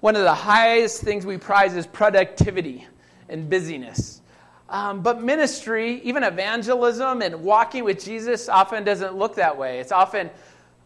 One 0.00 0.16
of 0.16 0.22
the 0.22 0.34
highest 0.34 1.02
things 1.02 1.26
we 1.26 1.38
prize 1.38 1.74
is 1.74 1.86
productivity 1.86 2.86
and 3.28 3.50
busyness. 3.50 4.20
Um, 4.68 5.02
but 5.02 5.22
ministry, 5.22 6.00
even 6.02 6.22
evangelism 6.22 7.22
and 7.22 7.42
walking 7.42 7.84
with 7.84 8.04
Jesus, 8.04 8.48
often 8.48 8.84
doesn't 8.84 9.16
look 9.16 9.36
that 9.36 9.56
way. 9.56 9.80
It's 9.80 9.92
often 9.92 10.30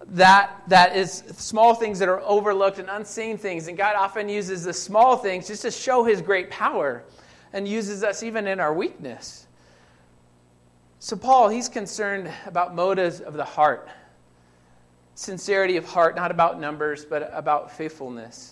that 0.08 0.62
that 0.68 0.96
is 0.96 1.22
small 1.36 1.74
things 1.74 1.98
that 1.98 2.08
are 2.08 2.20
overlooked 2.20 2.78
and 2.78 2.88
unseen 2.90 3.38
things 3.38 3.68
and 3.68 3.76
god 3.76 3.94
often 3.94 4.28
uses 4.28 4.64
the 4.64 4.72
small 4.72 5.16
things 5.16 5.46
just 5.46 5.62
to 5.62 5.70
show 5.70 6.04
his 6.04 6.20
great 6.20 6.50
power 6.50 7.04
and 7.52 7.68
uses 7.68 8.02
us 8.02 8.22
even 8.22 8.46
in 8.46 8.58
our 8.58 8.74
weakness 8.74 9.46
so 10.98 11.16
paul 11.16 11.48
he's 11.48 11.68
concerned 11.68 12.30
about 12.46 12.74
motives 12.74 13.20
of 13.20 13.34
the 13.34 13.44
heart 13.44 13.88
sincerity 15.14 15.76
of 15.76 15.84
heart 15.84 16.16
not 16.16 16.30
about 16.30 16.58
numbers 16.58 17.04
but 17.04 17.30
about 17.32 17.70
faithfulness 17.70 18.51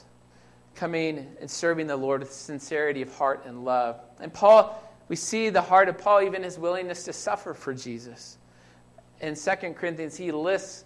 coming 0.80 1.26
and 1.40 1.50
serving 1.50 1.86
the 1.86 1.96
lord 1.96 2.20
with 2.22 2.32
sincerity 2.32 3.02
of 3.02 3.14
heart 3.14 3.44
and 3.44 3.66
love 3.66 4.00
and 4.18 4.32
paul 4.32 4.82
we 5.08 5.14
see 5.14 5.50
the 5.50 5.60
heart 5.60 5.90
of 5.90 5.98
paul 5.98 6.22
even 6.22 6.42
his 6.42 6.58
willingness 6.58 7.04
to 7.04 7.12
suffer 7.12 7.52
for 7.52 7.74
jesus 7.74 8.38
in 9.20 9.34
2 9.34 9.50
corinthians 9.74 10.16
he 10.16 10.32
lists 10.32 10.84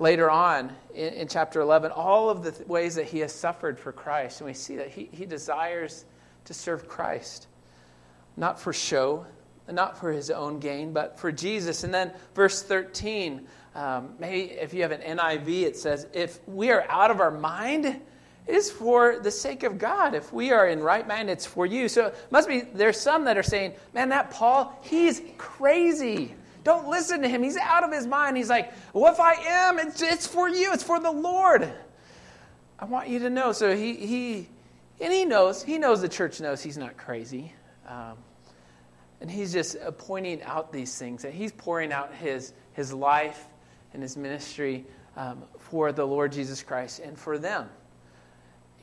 later 0.00 0.30
on 0.30 0.72
in, 0.94 1.14
in, 1.14 1.28
chapter 1.28 1.60
11 1.60 1.90
all 1.92 2.30
of 2.30 2.42
the 2.44 2.52
th- 2.52 2.68
ways 2.68 2.94
that 2.94 3.06
he 3.06 3.18
has 3.20 3.32
suffered 3.32 3.78
for 3.78 3.92
Christ. 3.92 4.40
And 4.40 4.46
we 4.46 4.54
see 4.54 4.76
that 4.76 4.88
he, 4.88 5.08
he 5.12 5.26
desires 5.26 6.04
to 6.44 6.54
serve 6.54 6.88
Christ, 6.88 7.48
not 8.36 8.60
for 8.60 8.72
show, 8.72 9.26
not 9.70 9.98
for 9.98 10.12
his 10.12 10.30
own 10.30 10.60
gain, 10.60 10.92
but 10.92 11.18
for 11.18 11.30
Jesus. 11.30 11.84
And 11.84 11.92
then 11.92 12.12
verse 12.34 12.62
13, 12.62 13.46
um, 13.74 14.14
maybe 14.18 14.52
if 14.52 14.72
you 14.72 14.82
have 14.82 14.92
an 14.92 15.18
NIV, 15.18 15.62
it 15.62 15.76
says, 15.76 16.06
If 16.14 16.40
we 16.48 16.70
are 16.70 16.86
out 16.88 17.10
of 17.10 17.20
our 17.20 17.30
mind, 17.30 18.00
it 18.48 18.54
is 18.54 18.70
for 18.70 19.18
the 19.18 19.30
sake 19.30 19.62
of 19.62 19.78
God. 19.78 20.14
If 20.14 20.32
we 20.32 20.52
are 20.52 20.68
in 20.68 20.80
right 20.80 21.06
mind, 21.06 21.28
it's 21.28 21.44
for 21.44 21.66
you. 21.66 21.86
So 21.86 22.14
must 22.30 22.48
be, 22.48 22.62
there's 22.62 22.98
some 22.98 23.24
that 23.26 23.36
are 23.36 23.42
saying, 23.42 23.74
Man, 23.92 24.08
that 24.08 24.30
Paul, 24.30 24.76
he's 24.82 25.20
crazy. 25.36 26.34
Don't 26.64 26.88
listen 26.88 27.20
to 27.22 27.28
him. 27.28 27.42
He's 27.42 27.58
out 27.58 27.84
of 27.84 27.92
his 27.92 28.06
mind. 28.06 28.38
He's 28.38 28.48
like, 28.48 28.72
Well, 28.94 29.12
if 29.12 29.20
I 29.20 29.34
am, 29.34 29.78
it's, 29.78 30.00
it's 30.00 30.26
for 30.26 30.48
you, 30.48 30.72
it's 30.72 30.82
for 30.82 30.98
the 30.98 31.10
Lord. 31.10 31.70
I 32.78 32.84
want 32.86 33.08
you 33.08 33.18
to 33.18 33.30
know. 33.30 33.52
So 33.52 33.76
he, 33.76 33.94
he 33.94 34.48
and 35.00 35.12
he 35.12 35.24
knows, 35.24 35.62
he 35.62 35.78
knows 35.78 36.00
the 36.00 36.08
church 36.08 36.40
knows 36.40 36.62
he's 36.62 36.78
not 36.78 36.96
crazy. 36.96 37.52
Um, 37.86 38.16
and 39.20 39.30
he's 39.30 39.52
just 39.52 39.76
pointing 39.98 40.42
out 40.42 40.72
these 40.72 40.96
things. 40.96 41.24
And 41.24 41.34
he's 41.34 41.52
pouring 41.52 41.92
out 41.92 42.14
his, 42.14 42.54
his 42.72 42.94
life 42.94 43.46
and 43.92 44.02
his 44.02 44.16
ministry 44.16 44.86
um, 45.16 45.42
for 45.58 45.92
the 45.92 46.04
Lord 46.04 46.32
Jesus 46.32 46.62
Christ 46.62 47.00
and 47.00 47.18
for 47.18 47.38
them. 47.38 47.68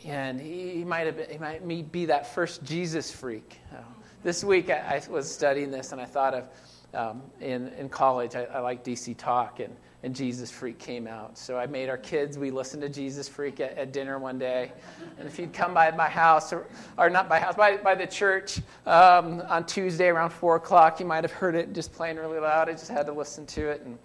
And 0.05 0.39
he, 0.39 0.83
might, 0.85 1.07
have 1.07 1.17
been, 1.17 1.29
he 1.29 1.38
might 1.38 1.91
be 1.91 2.05
that 2.05 2.33
first 2.33 2.63
Jesus 2.63 3.12
freak. 3.12 3.59
Uh, 3.74 3.77
this 4.24 4.43
week 4.43 4.69
I, 4.69 5.01
I 5.07 5.12
was 5.12 5.29
studying 5.31 5.71
this 5.71 5.91
and 5.91 6.00
I 6.00 6.05
thought 6.05 6.33
of 6.33 6.47
um, 6.95 7.21
in, 7.41 7.67
in 7.77 7.89
college, 7.89 8.35
I, 8.35 8.43
I 8.45 8.59
like 8.59 8.83
DC 8.83 9.17
Talk, 9.17 9.59
and, 9.59 9.75
and 10.03 10.15
Jesus 10.15 10.50
Freak 10.50 10.79
came 10.79 11.07
out. 11.07 11.38
So 11.38 11.57
I 11.57 11.65
made 11.65 11.89
our 11.89 11.97
kids, 11.97 12.38
we 12.38 12.51
listened 12.51 12.81
to 12.83 12.89
Jesus 12.89 13.27
Freak 13.27 13.59
at, 13.59 13.77
at 13.77 13.91
dinner 13.91 14.17
one 14.17 14.39
day. 14.39 14.71
And 15.19 15.27
if 15.27 15.38
you'd 15.38 15.53
come 15.53 15.74
by 15.74 15.91
my 15.91 16.07
house, 16.07 16.53
or, 16.53 16.65
or 16.97 17.09
not 17.09 17.27
by 17.27 17.39
house, 17.39 17.55
by, 17.55 17.77
by 17.77 17.95
the 17.95 18.07
church 18.07 18.59
um, 18.85 19.41
on 19.47 19.65
Tuesday 19.65 20.07
around 20.07 20.29
4 20.29 20.55
o'clock, 20.55 21.00
you 21.00 21.05
might 21.05 21.24
have 21.24 21.33
heard 21.33 21.55
it 21.55 21.74
just 21.74 21.91
playing 21.91 22.17
really 22.17 22.39
loud. 22.39 22.69
I 22.69 22.74
just 22.74 22.89
had 22.89 23.05
to 23.07 23.13
listen 23.13 23.45
to 23.47 23.69
it. 23.69 23.81
And 23.81 23.97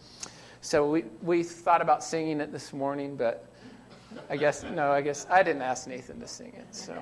so 0.61 0.91
we, 0.91 1.05
we 1.23 1.43
thought 1.43 1.81
about 1.81 2.03
singing 2.03 2.41
it 2.41 2.51
this 2.51 2.73
morning, 2.73 3.15
but 3.17 3.47
I 4.29 4.37
guess, 4.37 4.65
no, 4.65 4.93
I 4.93 5.01
guess 5.01 5.27
I 5.31 5.43
didn't 5.43 5.63
ask 5.63 5.87
Nathan 5.87 6.21
to 6.21 6.27
sing 6.27 6.53
it. 6.57 6.75
So 6.75 7.01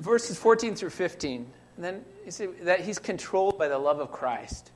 verses 0.00 0.38
14 0.38 0.74
through 0.74 0.90
15. 0.90 1.46
And 1.76 1.84
then 1.84 2.04
you 2.24 2.30
see 2.30 2.46
that 2.62 2.80
he's 2.80 2.98
controlled 2.98 3.58
by 3.58 3.68
the 3.68 3.78
love 3.78 4.00
of 4.00 4.10
Christ. 4.10 4.72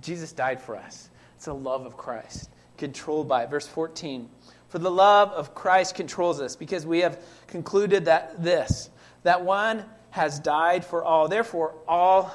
Jesus 0.00 0.32
died 0.32 0.60
for 0.60 0.76
us. 0.76 1.10
It's 1.36 1.44
the 1.44 1.54
love 1.54 1.86
of 1.86 1.96
Christ, 1.96 2.50
controlled 2.78 3.28
by 3.28 3.44
it. 3.44 3.50
Verse 3.50 3.66
14. 3.66 4.28
For 4.68 4.78
the 4.78 4.90
love 4.90 5.30
of 5.30 5.54
Christ 5.54 5.94
controls 5.94 6.40
us, 6.40 6.56
because 6.56 6.84
we 6.84 7.00
have 7.00 7.22
concluded 7.46 8.06
that 8.06 8.42
this, 8.42 8.90
that 9.22 9.44
one 9.44 9.84
has 10.10 10.40
died 10.40 10.84
for 10.84 11.04
all. 11.04 11.28
Therefore, 11.28 11.74
all 11.86 12.34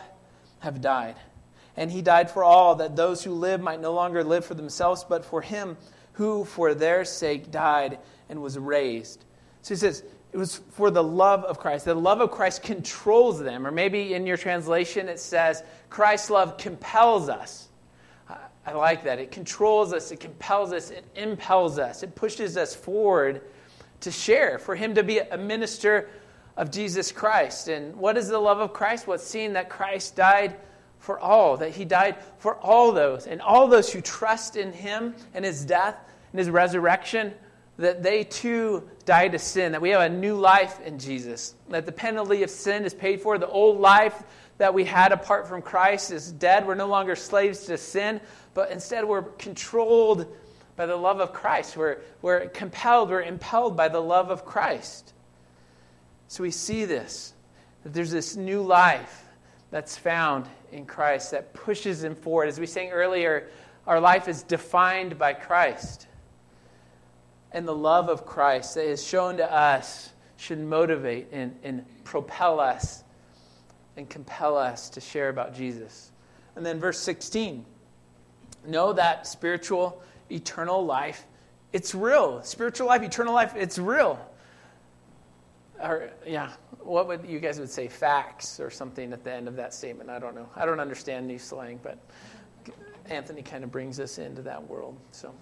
have 0.60 0.82
died. 0.82 1.16
And 1.76 1.92
he 1.92 2.02
died 2.02 2.30
for 2.30 2.44
all, 2.44 2.76
that 2.76 2.96
those 2.96 3.24
who 3.24 3.34
live 3.34 3.60
might 3.62 3.82
no 3.82 3.94
longer 3.94 4.24
live 4.24 4.46
for 4.46 4.54
themselves, 4.54 5.04
but 5.08 5.26
for 5.26 5.42
him 5.42 5.78
who 6.14 6.46
for 6.46 6.74
their 6.74 7.06
sake 7.06 7.52
died 7.52 8.00
and 8.30 8.42
was 8.42 8.58
raised. 8.58 9.26
So 9.62 9.74
he 9.74 9.78
says, 9.78 10.04
it 10.34 10.38
was 10.38 10.62
for 10.72 10.90
the 10.90 11.04
love 11.04 11.44
of 11.44 11.60
Christ. 11.60 11.86
The 11.86 11.94
love 11.94 12.22
of 12.22 12.32
Christ 12.32 12.64
controls 12.64 13.40
them. 13.40 13.68
Or 13.68 13.72
maybe 13.72 14.14
in 14.14 14.26
your 14.26 14.38
translation 14.38 15.10
it 15.10 15.20
says, 15.20 15.64
Christ's 15.90 16.30
love 16.30 16.58
compels 16.58 17.30
us. 17.30 17.68
I 18.66 18.74
like 18.74 19.04
that. 19.06 19.20
It 19.20 19.32
controls 19.32 19.92
us, 19.92 20.12
it 20.12 20.20
compels 20.20 20.72
us, 20.72 20.92
it 20.92 21.04
impels 21.16 21.80
us, 21.80 22.04
it 22.04 22.14
pushes 22.14 22.58
us 22.58 22.76
forward 22.76 23.42
to 24.02 24.12
share, 24.12 24.60
for 24.60 24.76
Him 24.76 24.94
to 24.96 25.04
be 25.04 25.18
a 25.18 25.38
minister 25.38 26.10
of 26.58 26.70
Jesus 26.70 27.12
Christ. 27.12 27.70
And 27.70 27.96
what 27.96 28.18
is 28.18 28.28
the 28.28 28.38
love 28.38 28.60
of 28.60 28.72
Christ? 28.72 29.08
What's 29.08 29.24
seeing 29.24 29.54
that 29.54 29.70
Christ 29.70 30.16
died 30.16 30.58
for 31.02 31.20
all, 31.20 31.58
that 31.58 31.72
He 31.72 31.84
died 31.84 32.16
for 32.38 32.56
all 32.56 32.94
those, 32.94 33.28
and 33.28 33.42
all 33.42 33.68
those 33.68 33.92
who 33.92 34.00
trust 34.00 34.56
in 34.56 34.72
Him 34.72 35.16
and 35.34 35.44
His 35.44 35.66
death 35.66 35.98
and 36.32 36.40
His 36.40 36.50
resurrection 36.50 37.34
that 37.78 38.04
they 38.04 38.24
too 38.24 38.88
died 39.06 39.32
to 39.32 39.40
sin, 39.40 39.72
that 39.72 39.82
we 39.82 39.90
have 39.90 40.02
a 40.02 40.10
new 40.10 40.36
life 40.36 40.80
in 40.82 41.00
Jesus, 41.00 41.56
that 41.70 41.86
the 41.86 41.92
penalty 41.92 42.44
of 42.44 42.50
sin 42.50 42.86
is 42.86 42.94
paid 42.94 43.22
for. 43.22 43.38
The 43.38 43.48
old 43.48 43.80
life 43.80 44.24
that 44.60 44.74
we 44.74 44.86
had 44.86 45.12
apart 45.12 45.48
from 45.48 45.64
Christ 45.64 46.12
is 46.12 46.32
dead. 46.32 46.68
We're 46.68 46.76
no 46.76 46.88
longer 46.88 47.16
slaves 47.16 47.66
to 47.66 47.78
sin, 47.78 48.22
but 48.54 48.70
instead 48.70 49.06
we're 49.06 49.24
controlled 49.24 50.28
by 50.76 50.86
the 50.86 50.96
love 50.96 51.20
of 51.20 51.34
Christ. 51.34 51.76
We're, 51.76 51.98
we're 52.22 52.48
compelled, 52.50 53.10
we're 53.10 53.24
impelled 53.24 53.76
by 53.76 53.88
the 53.88 54.00
love 54.00 54.30
of 54.30 54.46
Christ. 54.46 55.14
So 56.28 56.44
we 56.44 56.52
see 56.52 56.86
this, 56.86 57.34
that 57.84 57.94
there's 57.94 58.12
this 58.12 58.36
new 58.36 58.62
life 58.62 59.21
that's 59.72 59.98
found 59.98 60.48
in 60.72 60.86
Christ 60.86 61.32
that 61.32 61.54
pushes 61.54 62.04
him 62.04 62.16
forward. 62.16 62.50
As 62.50 62.60
we 62.60 62.68
sang 62.68 62.92
earlier, 62.92 63.48
our 63.88 64.00
life 64.00 64.28
is 64.28 64.44
defined 64.44 65.18
by 65.18 65.34
Christ 65.34 66.08
and 67.52 67.68
the 67.68 67.76
love 67.76 68.10
of 68.10 68.26
Christ 68.26 68.76
that 68.76 68.86
is 68.86 69.06
shown 69.06 69.38
to 69.38 69.52
us 69.52 70.12
should 70.38 70.60
motivate 70.60 71.28
and, 71.32 71.58
and 71.64 71.86
propel 72.04 72.60
us 72.60 73.04
and 73.98 74.10
compel 74.10 74.58
us 74.58 74.90
to 74.92 75.02
share 75.02 75.30
about 75.30 75.54
Jesus. 75.54 76.12
And 76.56 76.66
then 76.66 76.80
verse 76.80 77.00
16 77.00 77.66
know 78.68 78.94
that 78.94 79.26
spiritual, 79.26 80.04
eternal 80.30 80.86
life, 80.86 81.26
it's 81.74 81.96
real. 81.96 82.44
Spiritual 82.44 82.88
life, 82.88 83.02
eternal 83.02 83.34
life, 83.34 83.54
it's 83.56 83.80
real. 83.80 84.20
Or, 85.82 86.12
yeah, 86.26 86.52
what 86.80 87.08
would 87.08 87.26
you 87.26 87.40
guys 87.40 87.60
would 87.60 87.70
say? 87.70 87.88
Facts 87.88 88.60
or 88.60 88.70
something 88.70 89.14
at 89.14 89.24
the 89.24 89.34
end 89.34 89.48
of 89.48 89.56
that 89.56 89.74
statement. 89.74 90.10
I 90.10 90.20
don't 90.20 90.36
know. 90.36 90.48
I 90.56 90.66
don't 90.66 90.80
understand 90.80 91.28
new 91.28 91.40
slang, 91.40 91.80
but 91.82 91.98
Anthony 93.06 93.42
kind 93.42 93.64
of 93.64 93.72
brings 93.72 94.00
us 94.00 94.18
into 94.18 94.42
that 94.44 94.68
world. 94.68 94.98
So, 95.12 95.34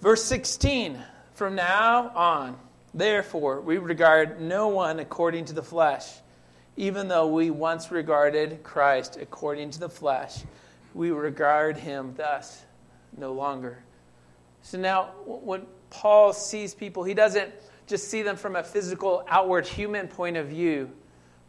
verse 0.00 0.24
16 0.24 0.98
from 1.34 1.54
now 1.54 2.10
on, 2.14 2.56
therefore, 2.92 3.60
we 3.60 3.78
regard 3.78 4.40
no 4.40 4.68
one 4.68 5.00
according 5.00 5.46
to 5.46 5.52
the 5.52 5.62
flesh. 5.62 6.06
Even 6.76 7.08
though 7.08 7.28
we 7.28 7.50
once 7.50 7.90
regarded 7.90 8.62
Christ 8.62 9.16
according 9.20 9.70
to 9.70 9.80
the 9.80 9.88
flesh, 9.88 10.42
we 10.92 11.10
regard 11.10 11.76
him 11.76 12.14
thus 12.16 12.64
no 13.16 13.32
longer. 13.32 13.78
So 14.62 14.78
now, 14.78 15.10
when 15.26 15.66
Paul 15.90 16.32
sees 16.32 16.74
people, 16.74 17.04
he 17.04 17.14
doesn't 17.14 17.52
just 17.86 18.08
see 18.08 18.22
them 18.22 18.36
from 18.36 18.56
a 18.56 18.62
physical, 18.62 19.24
outward 19.28 19.66
human 19.66 20.08
point 20.08 20.36
of 20.36 20.48
view, 20.48 20.90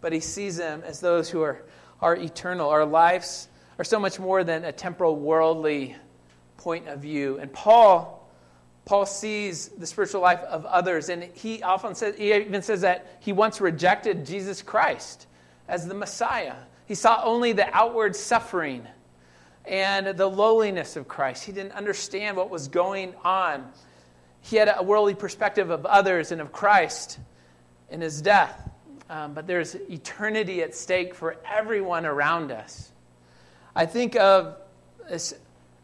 but 0.01 0.11
he 0.11 0.19
sees 0.19 0.57
them 0.57 0.83
as 0.85 0.99
those 0.99 1.29
who 1.29 1.41
are, 1.41 1.63
are 2.01 2.15
eternal. 2.15 2.69
Our 2.69 2.85
lives 2.85 3.47
are 3.77 3.85
so 3.85 3.99
much 3.99 4.19
more 4.19 4.43
than 4.43 4.65
a 4.65 4.71
temporal, 4.71 5.15
worldly 5.15 5.95
point 6.57 6.87
of 6.87 6.99
view. 6.99 7.37
And 7.39 7.51
Paul 7.51 8.25
Paul 8.85 9.07
sees 9.07 9.69
the 9.69 9.87
spiritual 9.87 10.21
life 10.21 10.41
of 10.41 10.63
others, 10.65 11.09
and 11.09 11.23
he 11.23 11.63
often 11.63 11.95
says, 11.95 12.15
he 12.17 12.31
even 12.33 12.61
says 12.61 12.81
that 12.81 13.17
he 13.19 13.33
once 13.33 13.59
rejected 13.59 14.25
Jesus 14.25 14.61
Christ 14.61 15.25
as 15.67 15.87
the 15.87 15.95
Messiah. 15.95 16.53
He 16.85 16.93
saw 16.93 17.23
only 17.23 17.51
the 17.51 17.67
outward 17.75 18.15
suffering 18.15 18.87
and 19.65 20.15
the 20.15 20.27
lowliness 20.27 20.95
of 20.95 21.07
Christ. 21.07 21.43
He 21.43 21.51
didn't 21.51 21.71
understand 21.71 22.37
what 22.37 22.51
was 22.51 22.67
going 22.67 23.15
on. 23.23 23.71
He 24.45 24.57
had 24.57 24.71
a 24.75 24.83
worldly 24.83 25.15
perspective 25.15 25.71
of 25.71 25.87
others 25.87 26.31
and 26.31 26.39
of 26.39 26.51
Christ 26.51 27.17
in 27.89 27.99
his 27.99 28.21
death. 28.21 28.69
Um, 29.09 29.33
but 29.33 29.47
there's 29.47 29.73
eternity 29.73 30.61
at 30.61 30.75
stake 30.75 31.15
for 31.15 31.37
everyone 31.43 32.05
around 32.05 32.51
us. 32.51 32.91
I 33.75 33.87
think 33.87 34.15
of 34.15 34.57
this 35.09 35.33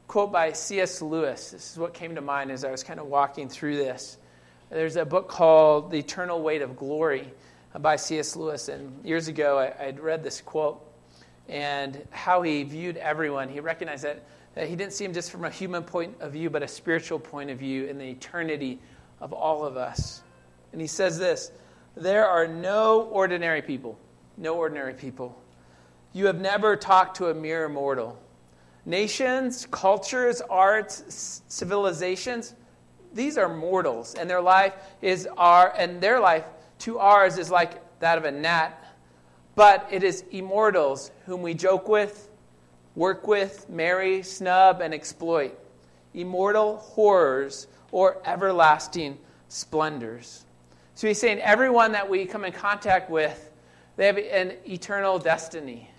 quote 0.07 0.31
by 0.31 0.51
C.S. 0.51 1.01
Lewis. 1.01 1.49
This 1.49 1.71
is 1.71 1.77
what 1.79 1.95
came 1.95 2.13
to 2.15 2.21
mind 2.21 2.51
as 2.51 2.63
I 2.63 2.69
was 2.69 2.83
kind 2.83 2.99
of 2.99 3.07
walking 3.07 3.49
through 3.49 3.77
this. 3.77 4.17
There's 4.69 4.95
a 4.95 5.05
book 5.05 5.27
called 5.27 5.89
The 5.89 5.97
Eternal 5.97 6.43
Weight 6.43 6.61
of 6.61 6.75
Glory 6.75 7.33
by 7.79 7.95
C.S. 7.95 8.35
Lewis. 8.35 8.69
And 8.69 9.03
years 9.03 9.27
ago, 9.27 9.57
I, 9.57 9.89
read 9.91 10.23
this 10.23 10.39
quote 10.39 10.79
and 11.49 11.99
how 12.11 12.43
he 12.43 12.61
viewed 12.61 12.97
everyone. 12.97 13.49
He 13.49 13.59
recognized 13.59 14.03
that 14.03 14.23
Uh, 14.55 14.61
he 14.61 14.75
didn't 14.75 14.93
see 14.93 15.05
him 15.05 15.13
just 15.13 15.31
from 15.31 15.45
a 15.45 15.49
human 15.49 15.83
point 15.83 16.15
of 16.19 16.33
view, 16.33 16.49
but 16.49 16.63
a 16.63 16.67
spiritual 16.67 17.19
point 17.19 17.49
of 17.49 17.57
view 17.57 17.85
in 17.85 17.97
the 17.97 18.05
eternity 18.05 18.79
of 19.19 19.33
all 19.33 19.65
of 19.65 19.77
us. 19.77 20.21
And 20.71 20.81
he 20.81 20.87
says 20.87 21.17
this 21.17 21.51
There 21.95 22.27
are 22.27 22.47
no 22.47 23.03
ordinary 23.03 23.61
people, 23.61 23.97
no 24.37 24.55
ordinary 24.55 24.93
people. 24.93 25.37
You 26.13 26.25
have 26.25 26.41
never 26.41 26.75
talked 26.75 27.17
to 27.17 27.29
a 27.29 27.33
mere 27.33 27.69
mortal 27.69 28.19
Nations, 28.85 29.67
cultures, 29.69 30.41
arts, 30.41 31.43
civilizations, 31.47 32.55
these 33.13 33.37
are 33.37 33.53
mortals, 33.53 34.15
and 34.15 34.29
their 34.29 34.41
life 34.41 34.73
is 35.01 35.27
our, 35.37 35.73
and 35.77 36.01
their 36.01 36.19
life 36.19 36.45
to 36.79 36.97
ours 36.97 37.37
is 37.37 37.51
like 37.51 37.99
that 37.99 38.17
of 38.17 38.25
a 38.25 38.31
gnat. 38.31 38.77
But 39.55 39.87
it 39.91 40.03
is 40.03 40.23
immortals 40.31 41.11
whom 41.25 41.41
we 41.41 41.53
joke 41.53 41.87
with, 41.87 42.29
work 42.95 43.27
with, 43.27 43.69
marry, 43.69 44.23
snub, 44.23 44.81
and 44.81 44.93
exploit. 44.93 45.57
Immortal 46.13 46.77
horrors 46.77 47.67
or 47.91 48.21
everlasting 48.25 49.17
splendors. 49.47 50.45
So 50.95 51.07
he's 51.07 51.19
saying 51.19 51.39
everyone 51.39 51.93
that 51.93 52.09
we 52.09 52.25
come 52.25 52.45
in 52.45 52.51
contact 52.51 53.09
with, 53.09 53.51
they 53.95 54.05
have 54.05 54.17
an 54.17 54.53
eternal 54.67 55.19
destiny. 55.19 55.89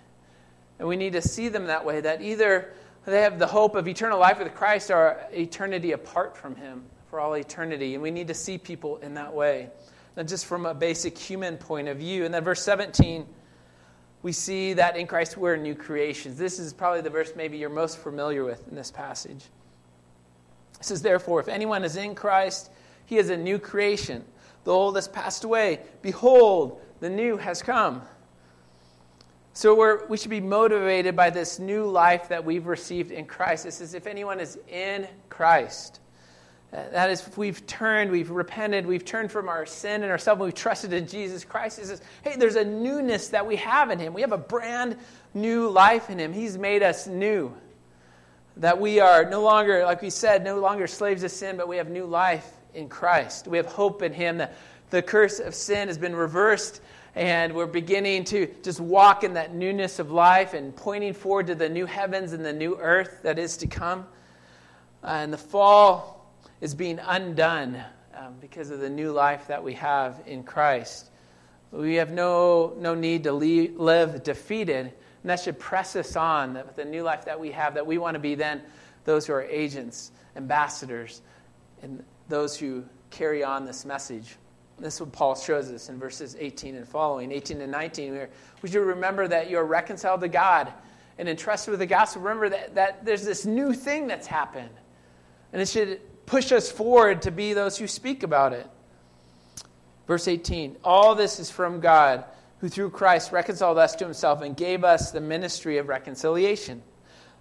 And 0.79 0.87
we 0.87 0.95
need 0.95 1.13
to 1.13 1.21
see 1.21 1.49
them 1.49 1.67
that 1.67 1.85
way, 1.85 2.01
that 2.01 2.21
either 2.21 2.73
they 3.05 3.21
have 3.21 3.37
the 3.37 3.47
hope 3.47 3.75
of 3.75 3.87
eternal 3.87 4.19
life 4.19 4.39
with 4.39 4.53
Christ 4.55 4.91
or 4.91 5.19
eternity 5.31 5.91
apart 5.91 6.37
from 6.37 6.55
Him 6.55 6.83
for 7.09 7.19
all 7.19 7.33
eternity. 7.33 7.93
And 7.93 8.03
we 8.03 8.11
need 8.11 8.27
to 8.27 8.33
see 8.33 8.57
people 8.57 8.97
in 8.97 9.13
that 9.15 9.33
way, 9.33 9.69
not 10.15 10.27
just 10.27 10.45
from 10.45 10.65
a 10.65 10.73
basic 10.73 11.17
human 11.17 11.57
point 11.57 11.87
of 11.87 11.97
view. 11.97 12.25
And 12.25 12.33
then 12.33 12.43
verse 12.43 12.63
17, 12.63 13.25
we 14.23 14.31
see 14.31 14.73
that 14.73 14.95
in 14.95 15.05
Christ 15.05 15.37
we're 15.37 15.57
new 15.57 15.75
creations. 15.75 16.37
This 16.37 16.57
is 16.57 16.73
probably 16.73 17.01
the 17.01 17.09
verse 17.09 17.33
maybe 17.35 17.57
you're 17.57 17.69
most 17.69 17.99
familiar 17.99 18.43
with 18.43 18.67
in 18.69 18.75
this 18.75 18.89
passage. 18.89 19.43
It 20.79 20.85
says, 20.85 21.01
Therefore, 21.01 21.39
if 21.39 21.47
anyone 21.47 21.83
is 21.83 21.97
in 21.97 22.15
Christ, 22.15 22.71
he 23.05 23.17
is 23.17 23.29
a 23.29 23.37
new 23.37 23.59
creation. 23.59 24.23
The 24.63 24.71
old 24.71 24.95
has 24.95 25.09
passed 25.09 25.43
away. 25.43 25.81
Behold, 26.01 26.81
the 27.01 27.09
new 27.09 27.35
has 27.37 27.61
come. 27.61 28.01
So 29.51 30.07
we 30.07 30.17
should 30.17 30.31
be 30.31 30.41
motivated 30.41 31.15
by 31.15 31.29
this 31.29 31.59
new 31.59 31.85
life 31.85 32.29
that 32.29 32.43
we've 32.43 32.65
received 32.65 33.11
in 33.11 33.25
Christ. 33.25 33.65
It 33.65 33.73
says, 33.73 33.93
if 33.93 34.07
anyone 34.07 34.39
is 34.39 34.57
in 34.67 35.07
Christ, 35.29 35.99
that 36.73 37.11
is, 37.11 37.29
we've 37.37 37.65
turned, 37.67 38.09
we've 38.09 38.31
repented, 38.31 38.87
we've 38.87 39.05
turned 39.05 39.31
from 39.31 39.47
our 39.47 39.63
sin 39.65 40.01
and 40.01 40.11
ourselves, 40.11 40.39
and 40.39 40.47
we've 40.47 40.55
trusted 40.55 40.91
in 40.91 41.07
Jesus 41.07 41.45
Christ. 41.45 41.79
He 41.79 41.85
says, 41.85 42.01
hey, 42.23 42.35
there's 42.35 42.55
a 42.55 42.65
newness 42.65 43.27
that 43.29 43.45
we 43.45 43.57
have 43.57 43.91
in 43.91 43.99
Him. 43.99 44.13
We 44.13 44.21
have 44.21 44.31
a 44.31 44.39
brand 44.39 44.97
new 45.35 45.69
life 45.69 46.09
in 46.09 46.17
Him. 46.17 46.33
He's 46.33 46.57
made 46.57 46.81
us 46.81 47.05
new. 47.05 47.53
That 48.57 48.81
we 48.81 48.99
are 48.99 49.29
no 49.29 49.43
longer, 49.43 49.83
like 49.85 50.01
we 50.01 50.09
said, 50.09 50.43
no 50.43 50.59
longer 50.59 50.87
slaves 50.87 51.23
of 51.23 51.31
sin, 51.31 51.57
but 51.57 51.67
we 51.67 51.77
have 51.77 51.89
new 51.89 52.05
life 52.05 52.49
in 52.73 52.89
Christ. 52.89 53.47
We 53.47 53.57
have 53.57 53.67
hope 53.67 54.01
in 54.01 54.11
Him. 54.11 54.37
The, 54.37 54.49
the 54.89 55.03
curse 55.03 55.39
of 55.39 55.53
sin 55.53 55.89
has 55.89 55.99
been 55.99 56.15
reversed 56.15 56.81
and 57.15 57.53
we're 57.53 57.67
beginning 57.67 58.23
to 58.23 58.47
just 58.63 58.79
walk 58.79 59.23
in 59.23 59.33
that 59.35 59.53
newness 59.53 59.99
of 59.99 60.09
life 60.09 60.55
and 60.55 60.75
pointing 60.75 61.13
forward 61.13 61.47
to 61.47 61.55
the 61.55 61.69
new 61.69 61.85
heavens 61.85 62.33
and 62.33 62.43
the 62.43 62.53
new 62.53 62.75
earth 62.79 63.19
that 63.21 63.37
is 63.37 63.57
to 63.57 63.67
come. 63.67 64.07
Uh, 65.03 65.07
and 65.07 65.31
the 65.31 65.37
fall 65.37 66.12
is 66.63 66.73
being 66.73 66.97
undone 66.97 67.83
um, 68.15 68.35
because 68.39 68.69
of 68.69 68.79
the 68.79 68.89
new 68.89 69.11
life 69.11 69.47
that 69.47 69.61
we 69.61 69.73
have 69.73 70.21
in 70.25 70.43
Christ. 70.43 71.09
We 71.73 71.95
have 71.95 72.09
no, 72.09 72.73
no 72.79 72.95
need 72.95 73.25
to 73.25 73.33
leave, 73.33 73.75
live 73.75 74.23
defeated, 74.23 74.85
and 74.85 75.29
that 75.29 75.41
should 75.41 75.59
press 75.59 75.97
us 75.97 76.15
on 76.15 76.53
that 76.53 76.65
with 76.65 76.77
the 76.77 76.85
new 76.85 77.03
life 77.03 77.25
that 77.25 77.37
we 77.37 77.51
have, 77.51 77.73
that 77.73 77.85
we 77.85 77.97
want 77.97 78.15
to 78.15 78.19
be 78.19 78.33
then 78.35 78.61
those 79.03 79.27
who 79.27 79.33
are 79.33 79.43
agents, 79.43 80.13
ambassadors, 80.37 81.21
and 81.81 82.01
those 82.29 82.55
who 82.55 82.85
carry 83.09 83.43
on 83.43 83.65
this 83.65 83.83
message. 83.83 84.37
This 84.79 84.93
is 84.93 85.01
what 85.01 85.11
Paul 85.11 85.35
shows 85.35 85.69
us 85.69 85.89
in 85.89 85.99
verses 85.99 86.37
18 86.39 86.77
and 86.77 86.87
following. 86.87 87.33
18 87.33 87.59
and 87.59 87.73
19, 87.73 88.25
we 88.61 88.69
should 88.69 88.85
remember 88.85 89.27
that 89.27 89.49
you're 89.49 89.65
reconciled 89.65 90.21
to 90.21 90.29
God 90.29 90.71
and 91.17 91.27
entrusted 91.27 91.71
with 91.71 91.81
the 91.81 91.85
gospel. 91.85 92.21
Remember 92.21 92.47
that, 92.47 92.75
that 92.75 93.03
there's 93.03 93.25
this 93.25 93.45
new 93.45 93.73
thing 93.73 94.07
that's 94.07 94.27
happened. 94.27 94.69
And 95.51 95.61
it 95.61 95.67
should 95.67 95.99
push 96.25 96.51
us 96.51 96.71
forward 96.71 97.21
to 97.23 97.31
be 97.31 97.53
those 97.53 97.77
who 97.77 97.87
speak 97.87 98.23
about 98.23 98.53
it. 98.53 98.67
Verse 100.07 100.27
18 100.27 100.77
All 100.83 101.15
this 101.15 101.39
is 101.39 101.49
from 101.49 101.79
God, 101.79 102.25
who 102.59 102.69
through 102.69 102.91
Christ 102.91 103.31
reconciled 103.31 103.77
us 103.77 103.95
to 103.95 104.05
himself 104.05 104.41
and 104.41 104.55
gave 104.55 104.83
us 104.83 105.11
the 105.11 105.21
ministry 105.21 105.77
of 105.77 105.87
reconciliation. 105.87 106.81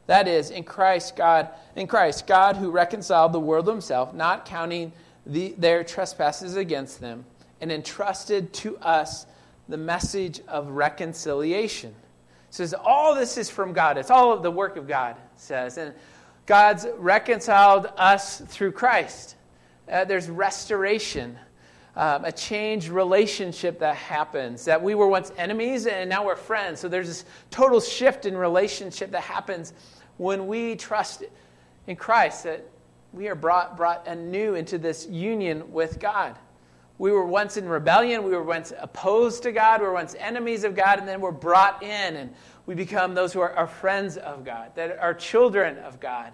That 0.07 0.27
is, 0.27 0.51
in 0.51 0.65
Christ, 0.65 1.17
God, 1.17 1.49
in 1.77 1.87
Christ, 1.87 2.27
God 2.27 2.57
who 2.57 2.71
reconciled 2.71 3.33
the 3.33 3.41
world 3.41 3.67
to 3.67 3.71
himself, 3.73 4.13
not 4.13 4.45
counting 4.45 4.93
the, 5.25 5.55
their 5.57 5.85
trespasses 5.85 6.57
against 6.57 7.01
them 7.01 7.25
and 7.61 7.71
entrusted 7.71 8.53
to 8.53 8.77
us 8.79 9.27
the 9.69 9.77
message 9.77 10.41
of 10.49 10.71
reconciliation. 10.71 11.91
It 11.91 12.55
says 12.55 12.75
all 12.75 13.15
this 13.15 13.39
is 13.39 13.49
from 13.49 13.73
God. 13.73 13.97
It's 13.97 14.11
all 14.11 14.33
of 14.33 14.43
the 14.43 14.51
work 14.51 14.77
of 14.77 14.89
God, 14.89 15.17
says. 15.37 15.79
And 15.79 15.95
God's 16.47 16.87
reconciled 16.97 17.87
us 17.97 18.41
through 18.41 18.73
Christ. 18.73 19.37
Uh, 19.91 20.05
there's 20.05 20.29
restoration, 20.29 21.39
um, 21.97 22.25
a 22.25 22.33
changed 22.33 22.89
relationship 22.89 23.79
that 23.79 23.97
happens. 23.97 24.65
That 24.65 24.83
we 24.83 24.95
were 24.95 25.07
once 25.07 25.33
enemies 25.37 25.87
and 25.87 26.11
now 26.11 26.27
we're 26.27 26.37
friends. 26.37 26.81
So 26.81 26.89
there's 26.89 27.09
this 27.09 27.25
total 27.51 27.81
shift 27.81 28.27
in 28.27 28.37
relationship 28.37 29.11
that 29.13 29.23
happens 29.23 29.73
when 30.17 30.47
we 30.47 30.77
trust 30.77 31.25
in 31.87 31.97
Christ. 31.97 32.45
That 32.45 32.65
we 33.13 33.29
are 33.29 33.35
brought, 33.35 33.77
brought 33.77 34.07
anew 34.09 34.55
into 34.55 34.79
this 34.79 35.07
union 35.07 35.73
with 35.73 36.01
God. 36.01 36.37
We 37.03 37.11
were 37.11 37.27
once 37.27 37.57
in 37.57 37.69
rebellion. 37.69 38.23
We 38.23 38.31
were 38.31 38.45
once 38.45 38.73
opposed 38.79 39.43
to 39.43 39.51
God. 39.51 39.81
We 39.81 39.89
were 39.89 39.93
once 39.93 40.15
enemies 40.21 40.63
of 40.63 40.77
God. 40.77 41.01
And 41.01 41.09
then 41.09 41.21
we're 41.21 41.33
brought 41.33 41.83
in 41.83 42.15
and 42.15 42.33
we 42.65 42.77
become 42.77 43.13
those 43.13 43.33
who 43.33 43.41
are, 43.41 43.53
are 43.55 43.67
friends 43.67 44.19
of 44.19 44.45
God, 44.45 44.71
that 44.77 45.01
are 45.01 45.13
children 45.13 45.79
of 45.79 45.99
God. 45.99 46.33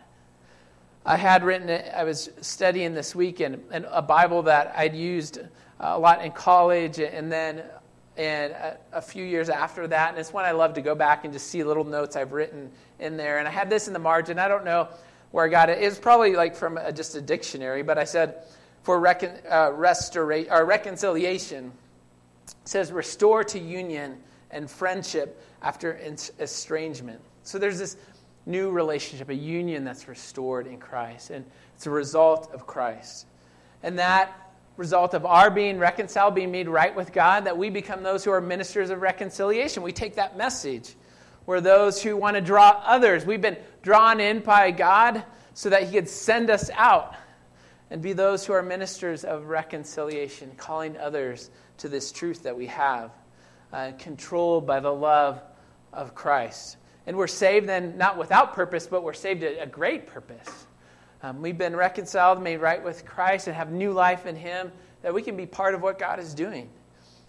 I 1.06 1.16
had 1.16 1.42
written, 1.42 1.70
I 1.96 2.04
was 2.04 2.28
studying 2.42 2.92
this 2.92 3.14
week 3.14 3.40
in, 3.40 3.62
in 3.72 3.86
a 3.86 4.02
Bible 4.02 4.42
that 4.42 4.74
I'd 4.76 4.94
used 4.94 5.38
uh, 5.38 5.44
a 5.80 5.98
lot 5.98 6.22
in 6.22 6.32
college 6.32 6.98
and 6.98 7.32
then 7.32 7.62
and 8.18 8.52
a, 8.52 8.76
a, 8.92 9.00
few 9.00 9.24
years 9.24 9.48
after 9.48 9.86
that. 9.86 10.10
And 10.10 10.18
it's 10.18 10.34
one 10.34 10.44
I 10.44 10.50
love 10.50 10.74
to 10.74 10.82
go 10.82 10.94
back 10.94 11.24
and 11.24 11.32
just 11.32 11.46
see 11.46 11.64
little 11.64 11.84
notes 11.84 12.14
I've 12.14 12.32
written 12.32 12.70
in 12.98 13.16
there. 13.16 13.38
And 13.38 13.48
I 13.48 13.50
had 13.50 13.70
this 13.70 13.86
in 13.86 13.94
the 13.94 13.98
margin. 13.98 14.38
I 14.38 14.48
don't 14.48 14.66
know 14.66 14.88
where 15.30 15.46
I 15.46 15.48
got 15.48 15.70
it. 15.70 15.82
It's 15.82 15.98
probably 15.98 16.36
like 16.36 16.54
from 16.54 16.76
a, 16.76 16.92
just 16.92 17.14
a 17.14 17.22
dictionary, 17.22 17.82
but 17.82 17.96
I 17.96 18.04
said 18.04 18.42
for 18.82 18.98
recon, 18.98 19.30
uh, 19.48 19.70
restora- 19.70 20.50
or 20.50 20.64
reconciliation, 20.64 21.72
says 22.64 22.92
restore 22.92 23.44
to 23.44 23.58
union 23.58 24.18
and 24.50 24.70
friendship 24.70 25.42
after 25.62 25.98
estrangement. 26.38 27.20
So 27.42 27.58
there's 27.58 27.78
this 27.78 27.96
new 28.46 28.70
relationship, 28.70 29.28
a 29.28 29.34
union 29.34 29.84
that's 29.84 30.08
restored 30.08 30.66
in 30.66 30.78
Christ, 30.78 31.30
and 31.30 31.44
it's 31.76 31.86
a 31.86 31.90
result 31.90 32.50
of 32.52 32.66
Christ. 32.66 33.26
And 33.82 33.98
that 33.98 34.32
result 34.76 35.12
of 35.12 35.26
our 35.26 35.50
being 35.50 35.78
reconciled, 35.78 36.34
being 36.34 36.52
made 36.52 36.68
right 36.68 36.94
with 36.94 37.12
God, 37.12 37.44
that 37.44 37.58
we 37.58 37.68
become 37.68 38.02
those 38.02 38.24
who 38.24 38.30
are 38.30 38.40
ministers 38.40 38.90
of 38.90 39.02
reconciliation. 39.02 39.82
We 39.82 39.92
take 39.92 40.14
that 40.16 40.36
message 40.36 40.94
we're 41.48 41.62
those 41.62 42.02
who 42.02 42.14
want 42.14 42.34
to 42.34 42.42
draw 42.42 42.82
others. 42.84 43.24
We've 43.24 43.40
been 43.40 43.56
drawn 43.80 44.20
in 44.20 44.40
by 44.40 44.70
God 44.70 45.24
so 45.54 45.70
that 45.70 45.84
He 45.84 45.92
could 45.92 46.06
send 46.06 46.50
us 46.50 46.68
out 46.74 47.14
and 47.90 48.02
be 48.02 48.12
those 48.12 48.44
who 48.44 48.52
are 48.52 48.62
ministers 48.62 49.24
of 49.24 49.46
reconciliation, 49.46 50.52
calling 50.56 50.96
others 50.96 51.50
to 51.78 51.88
this 51.88 52.12
truth 52.12 52.42
that 52.42 52.56
we 52.56 52.66
have, 52.66 53.10
uh, 53.72 53.92
controlled 53.98 54.66
by 54.66 54.80
the 54.80 54.92
love 54.92 55.40
of 55.92 56.14
Christ. 56.14 56.76
And 57.06 57.16
we're 57.16 57.26
saved 57.26 57.68
then 57.68 57.96
not 57.96 58.18
without 58.18 58.52
purpose, 58.52 58.86
but 58.86 59.02
we're 59.02 59.14
saved 59.14 59.42
a, 59.42 59.62
a 59.62 59.66
great 59.66 60.06
purpose. 60.06 60.66
um, 61.22 61.40
we've 61.40 61.56
been 61.56 61.74
reconciled, 61.74 62.42
made 62.42 62.58
right 62.58 62.82
with 62.82 63.04
Christ, 63.06 63.46
and 63.46 63.56
have 63.56 63.72
new 63.72 63.92
life 63.92 64.26
in 64.26 64.36
Him, 64.36 64.70
that 65.02 65.14
we 65.14 65.22
can 65.22 65.36
be 65.36 65.46
part 65.46 65.74
of 65.74 65.82
what 65.82 65.98
God 65.98 66.18
is 66.18 66.34
doing. 66.34 66.68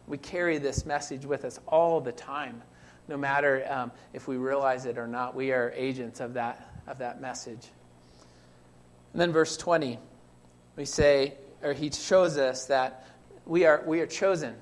We 0.07 0.17
carry 0.17 0.57
this 0.57 0.85
message 0.85 1.25
with 1.25 1.45
us 1.45 1.59
all 1.67 2.01
the 2.01 2.11
time, 2.11 2.61
no 3.07 3.15
matter 3.15 3.65
um, 3.69 3.91
if 4.11 4.27
we 4.27 4.37
realize 4.37 4.85
it 4.85 4.97
or 4.97 5.07
not. 5.07 5.35
We 5.35 5.51
are 5.51 5.71
agents 5.75 6.19
of 6.19 6.33
that, 6.33 6.73
of 6.87 6.97
that 6.97 7.21
message. 7.21 7.67
And 9.13 9.21
then, 9.21 9.31
verse 9.31 9.55
20, 9.55 9.99
we 10.79 10.85
say, 10.85 11.33
or 11.61 11.73
he 11.73 11.91
shows 11.91 12.37
us 12.37 12.63
that 12.67 13.05
we 13.45 13.65
are, 13.65 13.83
we 13.85 13.99
are 13.99 14.07
chosen. 14.07 14.55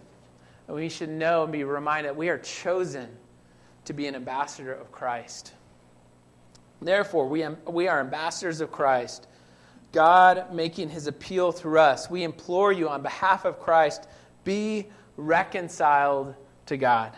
And 0.68 0.76
we 0.76 0.90
should 0.90 1.10
know 1.10 1.44
and 1.44 1.52
be 1.52 1.64
reminded 1.64 2.18
we 2.18 2.30
are 2.30 2.40
chosen 2.40 3.08
to 3.86 3.94
be 3.94 4.08
an 4.08 4.16
ambassador 4.16 4.74
of 4.74 4.92
Christ. 4.92 5.54
Therefore, 6.82 7.28
we, 7.28 7.44
am, 7.44 7.58
we 7.68 7.88
are 7.88 8.00
ambassadors 8.00 8.62
of 8.62 8.72
Christ, 8.72 9.28
God 9.92 10.52
making 10.52 10.90
his 10.90 11.06
appeal 11.06 11.52
through 11.52 11.80
us. 11.80 12.10
We 12.10 12.24
implore 12.24 12.72
you 12.72 12.90
on 12.90 13.04
behalf 13.04 13.46
of 13.46 13.60
Christ, 13.60 14.08
be 14.44 14.88
reconciled 15.18 16.34
to 16.66 16.78
God. 16.78 17.14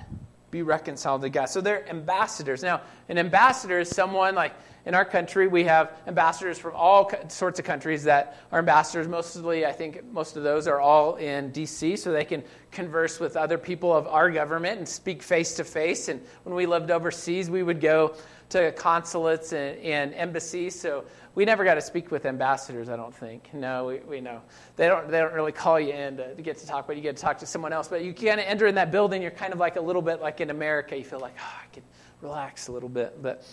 Be 0.52 0.62
reconciled 0.62 1.22
to 1.22 1.30
God. 1.30 1.46
So 1.46 1.62
they're 1.62 1.88
ambassadors. 1.90 2.64
Now, 2.64 2.82
an 3.08 3.18
ambassador 3.18 3.80
is 3.80 3.90
someone 3.90 4.36
like 4.36 4.54
in 4.86 4.96
our 4.96 5.06
country, 5.06 5.48
we 5.48 5.66
have 5.66 5.92
ambassadors 6.08 6.58
from 6.58 6.74
all 6.76 7.12
sorts 7.28 7.60
of 7.60 7.66
countries 7.66 8.04
that 8.06 8.38
are 8.52 8.60
ambassadors. 8.60 9.08
Mostly, 9.08 9.66
I 9.66 9.72
think 9.72 10.04
most 10.12 10.38
of 10.38 10.44
those 10.44 10.68
are 10.68 10.80
all 10.80 11.16
in 11.18 11.52
D.C., 11.52 11.98
so 11.98 12.12
they 12.12 12.26
can 12.26 12.44
converse 12.72 13.20
with 13.20 13.36
other 13.36 13.58
people 13.58 13.96
of 13.96 14.08
our 14.08 14.32
government 14.32 14.80
and 14.80 14.88
speak 14.88 15.22
face 15.22 15.54
to 15.56 15.64
face. 15.64 16.08
And 16.08 16.22
when 16.44 16.56
we 16.56 16.66
lived 16.66 16.92
overseas, 16.92 17.50
we 17.50 17.62
would 17.62 17.82
go 17.82 18.16
to 18.50 18.72
consulates 18.72 19.54
and, 19.54 19.78
and, 19.80 20.14
embassies. 20.16 20.80
So 20.80 21.04
we 21.36 21.46
never 21.46 21.64
got 21.64 21.76
to 21.76 21.82
speak 21.82 22.12
with 22.12 22.26
ambassadors, 22.26 22.90
I 22.90 22.96
don't 22.96 23.14
think. 23.14 23.54
No, 23.54 23.86
we, 23.86 24.00
we 24.00 24.22
know. 24.22 24.42
They 24.76 24.88
don't, 24.88 25.10
they 25.10 25.20
don't 25.20 25.34
really 25.34 25.52
call 25.52 25.80
you 25.80 25.94
in 25.94 26.18
to, 26.18 26.36
to 26.36 26.42
get 26.42 26.58
to 26.58 26.68
talk, 26.68 26.88
but 26.88 26.96
you 26.96 27.02
get 27.02 27.16
to 27.18 27.22
talk 27.22 27.38
to 27.40 27.46
someone 27.46 27.72
else. 27.72 27.88
But 27.88 28.04
you 28.04 28.14
kind 28.14 28.40
of 28.40 28.46
enter 28.46 28.68
in 28.68 28.76
that 28.76 28.92
building, 28.92 29.22
you're 29.22 29.32
kind 29.32 29.54
of 29.54 29.60
like 29.60 29.76
a 29.76 29.82
little 29.82 30.02
bit 30.02 30.22
like 30.22 30.42
in 30.42 30.50
America. 30.50 30.98
You 30.98 31.04
feel 31.04 31.20
like, 31.20 31.36
oh, 31.40 31.60
I 31.64 31.74
can 31.74 31.84
relax 32.22 32.68
a 32.68 32.72
little 32.72 32.90
bit. 32.90 33.22
But 33.22 33.44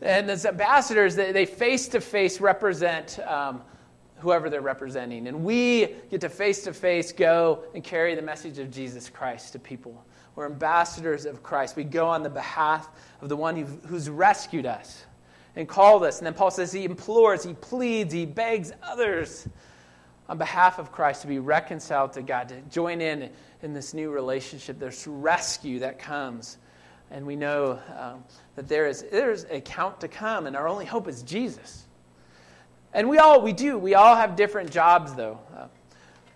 And 0.00 0.30
as 0.30 0.46
ambassadors, 0.46 1.16
they 1.16 1.46
face 1.46 1.88
to 1.88 2.00
face 2.00 2.40
represent 2.40 3.18
um, 3.20 3.62
whoever 4.18 4.48
they're 4.48 4.60
representing. 4.60 5.26
And 5.26 5.44
we 5.44 5.88
get 6.10 6.20
to 6.22 6.28
face 6.28 6.62
to 6.64 6.72
face 6.72 7.12
go 7.12 7.64
and 7.74 7.82
carry 7.82 8.14
the 8.14 8.22
message 8.22 8.58
of 8.58 8.70
Jesus 8.70 9.10
Christ 9.10 9.52
to 9.52 9.58
people. 9.58 10.04
We're 10.34 10.46
ambassadors 10.46 11.26
of 11.26 11.42
Christ. 11.42 11.76
We 11.76 11.84
go 11.84 12.08
on 12.08 12.22
the 12.22 12.30
behalf 12.30 12.88
of 13.20 13.28
the 13.28 13.36
one 13.36 13.56
who's 13.56 14.08
rescued 14.10 14.66
us 14.66 15.04
and 15.56 15.68
called 15.68 16.04
us. 16.04 16.18
And 16.18 16.26
then 16.26 16.34
Paul 16.34 16.50
says 16.50 16.72
he 16.72 16.84
implores, 16.84 17.44
he 17.44 17.54
pleads, 17.54 18.12
he 18.12 18.26
begs 18.26 18.72
others 18.82 19.48
on 20.28 20.38
behalf 20.38 20.78
of 20.78 20.90
Christ 20.90 21.22
to 21.22 21.28
be 21.28 21.38
reconciled 21.38 22.14
to 22.14 22.22
God, 22.22 22.48
to 22.48 22.60
join 22.62 23.00
in 23.00 23.30
in 23.62 23.72
this 23.72 23.94
new 23.94 24.10
relationship, 24.10 24.78
this 24.78 25.06
rescue 25.06 25.80
that 25.80 25.98
comes. 25.98 26.58
And 27.10 27.26
we 27.26 27.36
know 27.36 27.78
um, 27.98 28.24
that 28.56 28.68
there 28.68 28.86
is 28.86 29.04
there's 29.10 29.44
a 29.44 29.60
count 29.60 30.00
to 30.00 30.08
come, 30.08 30.46
and 30.46 30.56
our 30.56 30.66
only 30.66 30.84
hope 30.84 31.08
is 31.08 31.22
Jesus. 31.22 31.84
And 32.92 33.08
we 33.08 33.18
all, 33.18 33.40
we 33.40 33.52
do, 33.52 33.76
we 33.76 33.94
all 33.94 34.14
have 34.14 34.36
different 34.36 34.70
jobs, 34.70 35.14
though. 35.14 35.40
Uh, 35.56 35.66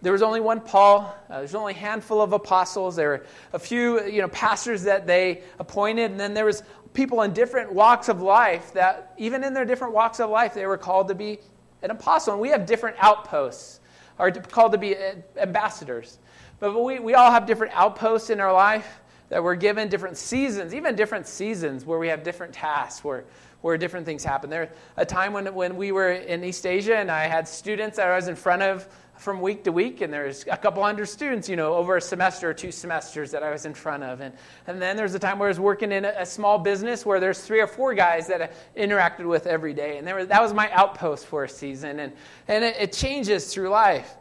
there 0.00 0.12
was 0.12 0.22
only 0.22 0.40
one 0.40 0.60
Paul. 0.60 1.14
Uh, 1.28 1.38
there's 1.38 1.54
only 1.54 1.72
a 1.72 1.76
handful 1.76 2.20
of 2.20 2.32
apostles. 2.32 2.96
There 2.96 3.08
were 3.08 3.26
a 3.52 3.58
few, 3.58 4.04
you 4.04 4.22
know, 4.22 4.28
pastors 4.28 4.84
that 4.84 5.06
they 5.06 5.42
appointed, 5.58 6.10
and 6.10 6.20
then 6.20 6.34
there 6.34 6.44
was 6.44 6.62
people 6.98 7.22
in 7.22 7.32
different 7.32 7.72
walks 7.72 8.08
of 8.08 8.20
life 8.20 8.72
that, 8.72 9.14
even 9.16 9.44
in 9.44 9.54
their 9.54 9.64
different 9.64 9.94
walks 9.94 10.18
of 10.18 10.28
life, 10.28 10.52
they 10.52 10.66
were 10.66 10.76
called 10.76 11.06
to 11.06 11.14
be 11.14 11.38
an 11.80 11.92
apostle. 11.92 12.32
And 12.32 12.42
we 12.42 12.48
have 12.48 12.66
different 12.66 12.96
outposts, 12.98 13.78
are 14.18 14.32
called 14.32 14.72
to 14.72 14.78
be 14.78 14.96
uh, 14.96 15.12
ambassadors. 15.36 16.18
But 16.58 16.76
we, 16.82 16.98
we 16.98 17.14
all 17.14 17.30
have 17.30 17.46
different 17.46 17.72
outposts 17.76 18.30
in 18.30 18.40
our 18.40 18.52
life 18.52 19.00
that 19.28 19.40
we're 19.44 19.54
given 19.54 19.88
different 19.88 20.16
seasons, 20.16 20.74
even 20.74 20.96
different 20.96 21.28
seasons 21.28 21.84
where 21.84 22.00
we 22.00 22.08
have 22.08 22.24
different 22.24 22.52
tasks, 22.52 23.04
where, 23.04 23.22
where 23.60 23.78
different 23.78 24.04
things 24.04 24.24
happen. 24.24 24.50
There 24.50 24.68
a 24.96 25.06
time 25.06 25.32
when, 25.32 25.54
when 25.54 25.76
we 25.76 25.92
were 25.92 26.10
in 26.10 26.42
East 26.42 26.66
Asia 26.66 26.96
and 26.96 27.12
I 27.12 27.28
had 27.28 27.46
students 27.46 27.98
that 27.98 28.08
I 28.08 28.16
was 28.16 28.26
in 28.26 28.34
front 28.34 28.62
of 28.62 28.88
from 29.18 29.40
week 29.40 29.64
to 29.64 29.72
week, 29.72 30.00
and 30.00 30.12
there's 30.12 30.44
a 30.46 30.56
couple 30.56 30.82
hundred 30.82 31.06
students, 31.06 31.48
you 31.48 31.56
know, 31.56 31.74
over 31.74 31.96
a 31.96 32.00
semester 32.00 32.50
or 32.50 32.54
two 32.54 32.70
semesters 32.70 33.32
that 33.32 33.42
I 33.42 33.50
was 33.50 33.66
in 33.66 33.74
front 33.74 34.04
of. 34.04 34.20
And, 34.20 34.34
and 34.66 34.80
then 34.80 34.96
there's 34.96 35.14
a 35.14 35.18
time 35.18 35.38
where 35.38 35.48
I 35.48 35.50
was 35.50 35.60
working 35.60 35.92
in 35.92 36.04
a, 36.04 36.14
a 36.18 36.26
small 36.26 36.58
business 36.58 37.04
where 37.04 37.18
there's 37.18 37.40
three 37.40 37.60
or 37.60 37.66
four 37.66 37.94
guys 37.94 38.28
that 38.28 38.42
I 38.42 38.50
interacted 38.76 39.26
with 39.26 39.46
every 39.46 39.74
day. 39.74 39.98
And 39.98 40.06
there 40.06 40.14
was, 40.14 40.28
that 40.28 40.40
was 40.40 40.54
my 40.54 40.70
outpost 40.70 41.26
for 41.26 41.44
a 41.44 41.48
season. 41.48 41.98
And, 41.98 42.12
and 42.46 42.64
it, 42.64 42.76
it 42.78 42.92
changes 42.92 43.52
through 43.52 43.70
life. 43.70 44.14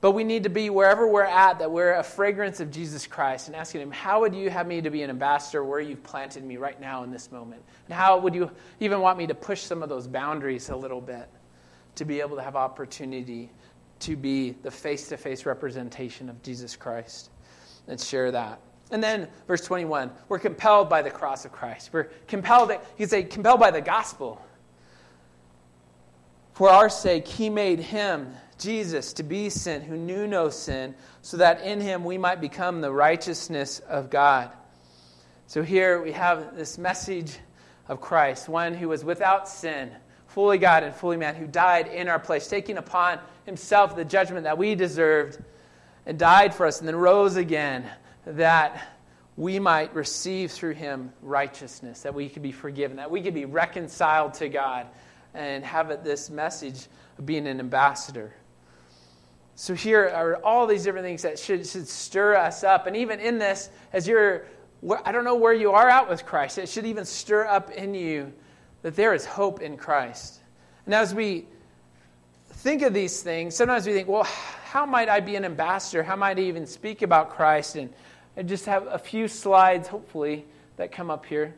But 0.00 0.10
we 0.10 0.24
need 0.24 0.42
to 0.42 0.50
be 0.50 0.68
wherever 0.68 1.08
we're 1.08 1.22
at 1.22 1.60
that 1.60 1.70
we're 1.70 1.94
a 1.94 2.02
fragrance 2.02 2.60
of 2.60 2.70
Jesus 2.70 3.06
Christ 3.06 3.46
and 3.46 3.56
asking 3.56 3.80
Him, 3.80 3.90
How 3.90 4.20
would 4.20 4.34
you 4.34 4.50
have 4.50 4.66
me 4.66 4.82
to 4.82 4.90
be 4.90 5.02
an 5.02 5.08
ambassador 5.08 5.64
where 5.64 5.80
you've 5.80 6.02
planted 6.02 6.44
me 6.44 6.58
right 6.58 6.78
now 6.78 7.04
in 7.04 7.10
this 7.10 7.32
moment? 7.32 7.62
And 7.86 7.94
how 7.94 8.18
would 8.18 8.34
you 8.34 8.50
even 8.80 9.00
want 9.00 9.16
me 9.16 9.26
to 9.28 9.34
push 9.34 9.62
some 9.62 9.82
of 9.82 9.88
those 9.88 10.06
boundaries 10.06 10.68
a 10.68 10.76
little 10.76 11.00
bit 11.00 11.26
to 11.94 12.04
be 12.04 12.20
able 12.20 12.36
to 12.36 12.42
have 12.42 12.56
opportunity 12.56 13.50
to 14.04 14.16
be 14.16 14.52
the 14.62 14.70
face 14.70 15.08
to 15.08 15.16
face 15.16 15.46
representation 15.46 16.28
of 16.28 16.42
Jesus 16.42 16.76
Christ 16.76 17.30
and 17.88 18.00
share 18.00 18.30
that? 18.30 18.60
And 18.90 19.02
then, 19.02 19.28
verse 19.46 19.64
21, 19.64 20.10
we're 20.28 20.38
compelled 20.38 20.88
by 20.88 21.02
the 21.02 21.10
cross 21.10 21.44
of 21.44 21.52
Christ. 21.52 21.90
We're 21.92 22.04
compelled, 22.28 22.70
you 22.70 22.78
could 22.98 23.10
say, 23.10 23.22
compelled 23.24 23.60
by 23.60 23.70
the 23.70 23.80
gospel. 23.80 24.44
For 26.52 26.70
our 26.70 26.88
sake, 26.88 27.26
He 27.26 27.50
made 27.50 27.80
Him 27.80 28.34
Jesus 28.58 29.12
to 29.14 29.22
be 29.22 29.50
sin 29.50 29.82
who 29.82 29.96
knew 29.96 30.26
no 30.26 30.48
sin, 30.48 30.94
so 31.22 31.36
that 31.38 31.62
in 31.62 31.80
him 31.80 32.04
we 32.04 32.18
might 32.18 32.40
become 32.40 32.80
the 32.80 32.92
righteousness 32.92 33.80
of 33.80 34.10
God. 34.10 34.50
So 35.46 35.62
here 35.62 36.00
we 36.02 36.12
have 36.12 36.56
this 36.56 36.78
message 36.78 37.36
of 37.88 38.00
Christ, 38.00 38.48
one 38.48 38.74
who 38.74 38.88
was 38.88 39.04
without 39.04 39.48
sin, 39.48 39.90
fully 40.34 40.58
God 40.58 40.82
and 40.82 40.92
fully 40.92 41.16
man, 41.16 41.36
who 41.36 41.46
died 41.46 41.86
in 41.86 42.08
our 42.08 42.18
place, 42.18 42.48
taking 42.48 42.76
upon 42.76 43.20
himself 43.46 43.94
the 43.94 44.04
judgment 44.04 44.42
that 44.42 44.58
we 44.58 44.74
deserved, 44.74 45.38
and 46.06 46.18
died 46.18 46.52
for 46.52 46.66
us, 46.66 46.80
and 46.80 46.88
then 46.88 46.96
rose 46.96 47.36
again, 47.36 47.88
that 48.26 48.88
we 49.36 49.60
might 49.60 49.94
receive 49.94 50.50
through 50.50 50.74
him 50.74 51.12
righteousness, 51.22 52.02
that 52.02 52.12
we 52.12 52.28
could 52.28 52.42
be 52.42 52.50
forgiven, 52.50 52.96
that 52.96 53.12
we 53.12 53.22
could 53.22 53.32
be 53.32 53.44
reconciled 53.44 54.34
to 54.34 54.48
God, 54.48 54.88
and 55.34 55.64
have 55.64 56.02
this 56.02 56.30
message 56.30 56.88
of 57.16 57.24
being 57.24 57.46
an 57.46 57.60
ambassador. 57.60 58.34
So 59.54 59.72
here 59.72 60.08
are 60.08 60.34
all 60.42 60.66
these 60.66 60.82
different 60.82 61.06
things 61.06 61.22
that 61.22 61.38
should, 61.38 61.64
should 61.64 61.86
stir 61.86 62.34
us 62.34 62.64
up. 62.64 62.88
And 62.88 62.96
even 62.96 63.20
in 63.20 63.38
this, 63.38 63.70
as 63.92 64.08
you're, 64.08 64.46
I 65.04 65.12
don't 65.12 65.22
know 65.22 65.36
where 65.36 65.52
you 65.52 65.70
are 65.70 65.88
out 65.88 66.08
with 66.08 66.26
Christ, 66.26 66.58
it 66.58 66.68
should 66.68 66.86
even 66.86 67.04
stir 67.04 67.46
up 67.46 67.70
in 67.70 67.94
you 67.94 68.32
that 68.84 68.94
there 68.96 69.14
is 69.14 69.24
hope 69.24 69.62
in 69.62 69.78
Christ. 69.78 70.40
And 70.84 70.94
as 70.94 71.14
we 71.14 71.46
think 72.50 72.82
of 72.82 72.92
these 72.92 73.22
things, 73.22 73.56
sometimes 73.56 73.86
we 73.86 73.94
think, 73.94 74.08
well, 74.08 74.24
how 74.24 74.84
might 74.84 75.08
I 75.08 75.20
be 75.20 75.36
an 75.36 75.44
ambassador? 75.46 76.02
How 76.02 76.16
might 76.16 76.38
I 76.38 76.42
even 76.42 76.66
speak 76.66 77.00
about 77.00 77.30
Christ? 77.30 77.76
And 77.76 77.88
I 78.36 78.42
just 78.42 78.66
have 78.66 78.86
a 78.86 78.98
few 78.98 79.26
slides, 79.26 79.88
hopefully, 79.88 80.44
that 80.76 80.92
come 80.92 81.10
up 81.10 81.24
here. 81.24 81.54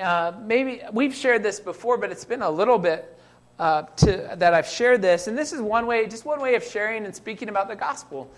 Uh, 0.00 0.34
maybe 0.40 0.82
we've 0.92 1.16
shared 1.16 1.42
this 1.42 1.58
before, 1.58 1.98
but 1.98 2.12
it's 2.12 2.24
been 2.24 2.42
a 2.42 2.50
little 2.50 2.78
bit 2.78 3.18
uh, 3.58 3.82
to, 3.96 4.36
that 4.36 4.54
I've 4.54 4.68
shared 4.68 5.02
this. 5.02 5.26
And 5.26 5.36
this 5.36 5.52
is 5.52 5.60
one 5.60 5.84
way, 5.88 6.06
just 6.06 6.24
one 6.24 6.40
way 6.40 6.54
of 6.54 6.62
sharing 6.62 7.06
and 7.06 7.16
speaking 7.16 7.48
about 7.48 7.66
the 7.66 7.74
gospel. 7.74 8.30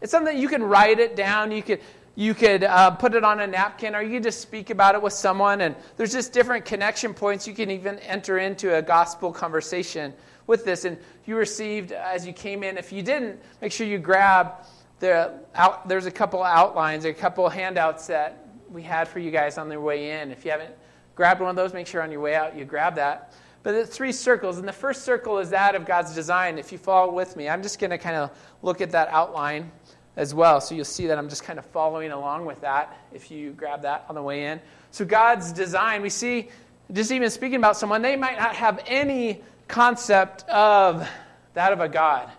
It's 0.00 0.12
something 0.12 0.38
you 0.38 0.48
can 0.48 0.62
write 0.62 1.00
it 1.00 1.16
down. 1.16 1.50
You 1.50 1.64
could, 1.64 1.80
you 2.16 2.32
could 2.32 2.64
uh, 2.64 2.90
put 2.92 3.14
it 3.14 3.22
on 3.22 3.40
a 3.40 3.46
napkin, 3.46 3.94
or 3.94 4.02
you 4.02 4.14
could 4.14 4.22
just 4.22 4.40
speak 4.40 4.70
about 4.70 4.94
it 4.94 5.02
with 5.02 5.12
someone. 5.12 5.60
And 5.60 5.76
there's 5.96 6.12
just 6.12 6.32
different 6.32 6.64
connection 6.64 7.12
points. 7.12 7.46
You 7.46 7.54
can 7.54 7.70
even 7.70 7.98
enter 8.00 8.38
into 8.38 8.74
a 8.74 8.82
gospel 8.82 9.30
conversation 9.30 10.14
with 10.46 10.64
this. 10.64 10.86
And 10.86 10.96
you 11.26 11.36
received 11.36 11.92
as 11.92 12.26
you 12.26 12.32
came 12.32 12.62
in. 12.62 12.78
If 12.78 12.90
you 12.90 13.02
didn't, 13.02 13.38
make 13.60 13.70
sure 13.70 13.86
you 13.86 13.98
grab 13.98 14.52
the 14.98 15.34
out, 15.54 15.86
there's 15.88 16.06
a 16.06 16.10
couple 16.10 16.42
outlines, 16.42 17.04
a 17.04 17.12
couple 17.12 17.46
handouts 17.50 18.06
that 18.06 18.48
we 18.70 18.82
had 18.82 19.08
for 19.08 19.18
you 19.18 19.30
guys 19.30 19.58
on 19.58 19.68
the 19.68 19.78
way 19.78 20.18
in. 20.18 20.30
If 20.30 20.44
you 20.44 20.50
haven't 20.50 20.74
grabbed 21.14 21.42
one 21.42 21.50
of 21.50 21.56
those, 21.56 21.74
make 21.74 21.86
sure 21.86 22.02
on 22.02 22.10
your 22.10 22.20
way 22.20 22.34
out 22.34 22.56
you 22.56 22.64
grab 22.64 22.94
that. 22.94 23.34
But 23.62 23.72
the 23.72 23.86
three 23.86 24.12
circles, 24.12 24.58
and 24.58 24.66
the 24.66 24.72
first 24.72 25.02
circle 25.02 25.38
is 25.38 25.50
that 25.50 25.74
of 25.74 25.84
God's 25.84 26.14
design. 26.14 26.56
If 26.56 26.72
you 26.72 26.78
follow 26.78 27.12
with 27.12 27.36
me, 27.36 27.48
I'm 27.48 27.62
just 27.62 27.78
going 27.78 27.90
to 27.90 27.98
kind 27.98 28.16
of 28.16 28.30
look 28.62 28.80
at 28.80 28.92
that 28.92 29.08
outline 29.08 29.70
as 30.16 30.34
well. 30.34 30.60
So 30.60 30.74
you'll 30.74 30.84
see 30.84 31.06
that 31.08 31.18
I'm 31.18 31.28
just 31.28 31.44
kind 31.44 31.58
of 31.58 31.66
following 31.66 32.10
along 32.10 32.46
with 32.46 32.62
that 32.62 32.96
if 33.12 33.30
you 33.30 33.52
grab 33.52 33.82
that 33.82 34.06
on 34.08 34.14
the 34.14 34.22
way 34.22 34.46
in. 34.46 34.60
So 34.90 35.04
God's 35.04 35.52
design, 35.52 36.02
we 36.02 36.10
see, 36.10 36.48
just 36.92 37.10
even 37.10 37.30
speaking 37.30 37.56
about 37.56 37.76
someone, 37.76 38.02
they 38.02 38.16
might 38.16 38.38
not 38.38 38.54
have 38.56 38.82
any 38.86 39.42
concept 39.68 40.48
of 40.48 41.06
that 41.54 41.72
of 41.72 41.80
a 41.80 41.88
God 41.88 42.30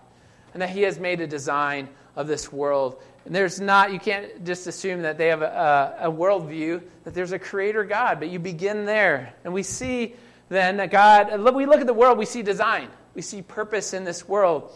and 0.53 0.61
that 0.61 0.69
He 0.69 0.81
has 0.83 0.99
made 0.99 1.21
a 1.21 1.27
design 1.27 1.87
of 2.15 2.27
this 2.27 2.51
world. 2.51 3.01
And 3.25 3.35
there's 3.35 3.59
not, 3.59 3.91
you 3.91 3.99
can't 3.99 4.43
just 4.45 4.65
assume 4.67 5.01
that 5.03 5.17
they 5.17 5.27
have 5.27 5.41
a, 5.41 5.97
a, 6.01 6.09
a 6.09 6.11
worldview, 6.11 6.81
that 7.03 7.13
there's 7.13 7.33
a 7.33 7.39
creator 7.39 7.83
God, 7.83 8.19
but 8.19 8.29
you 8.29 8.39
begin 8.39 8.85
there. 8.85 9.33
And 9.43 9.53
we 9.53 9.63
see 9.63 10.15
then 10.49 10.77
that 10.77 10.91
God, 10.91 11.37
we 11.53 11.65
look 11.65 11.81
at 11.81 11.87
the 11.87 11.93
world, 11.93 12.17
we 12.17 12.25
see 12.25 12.41
design. 12.41 12.87
we 13.13 13.21
see 13.21 13.41
purpose 13.41 13.93
in 13.93 14.03
this 14.03 14.27
world. 14.27 14.71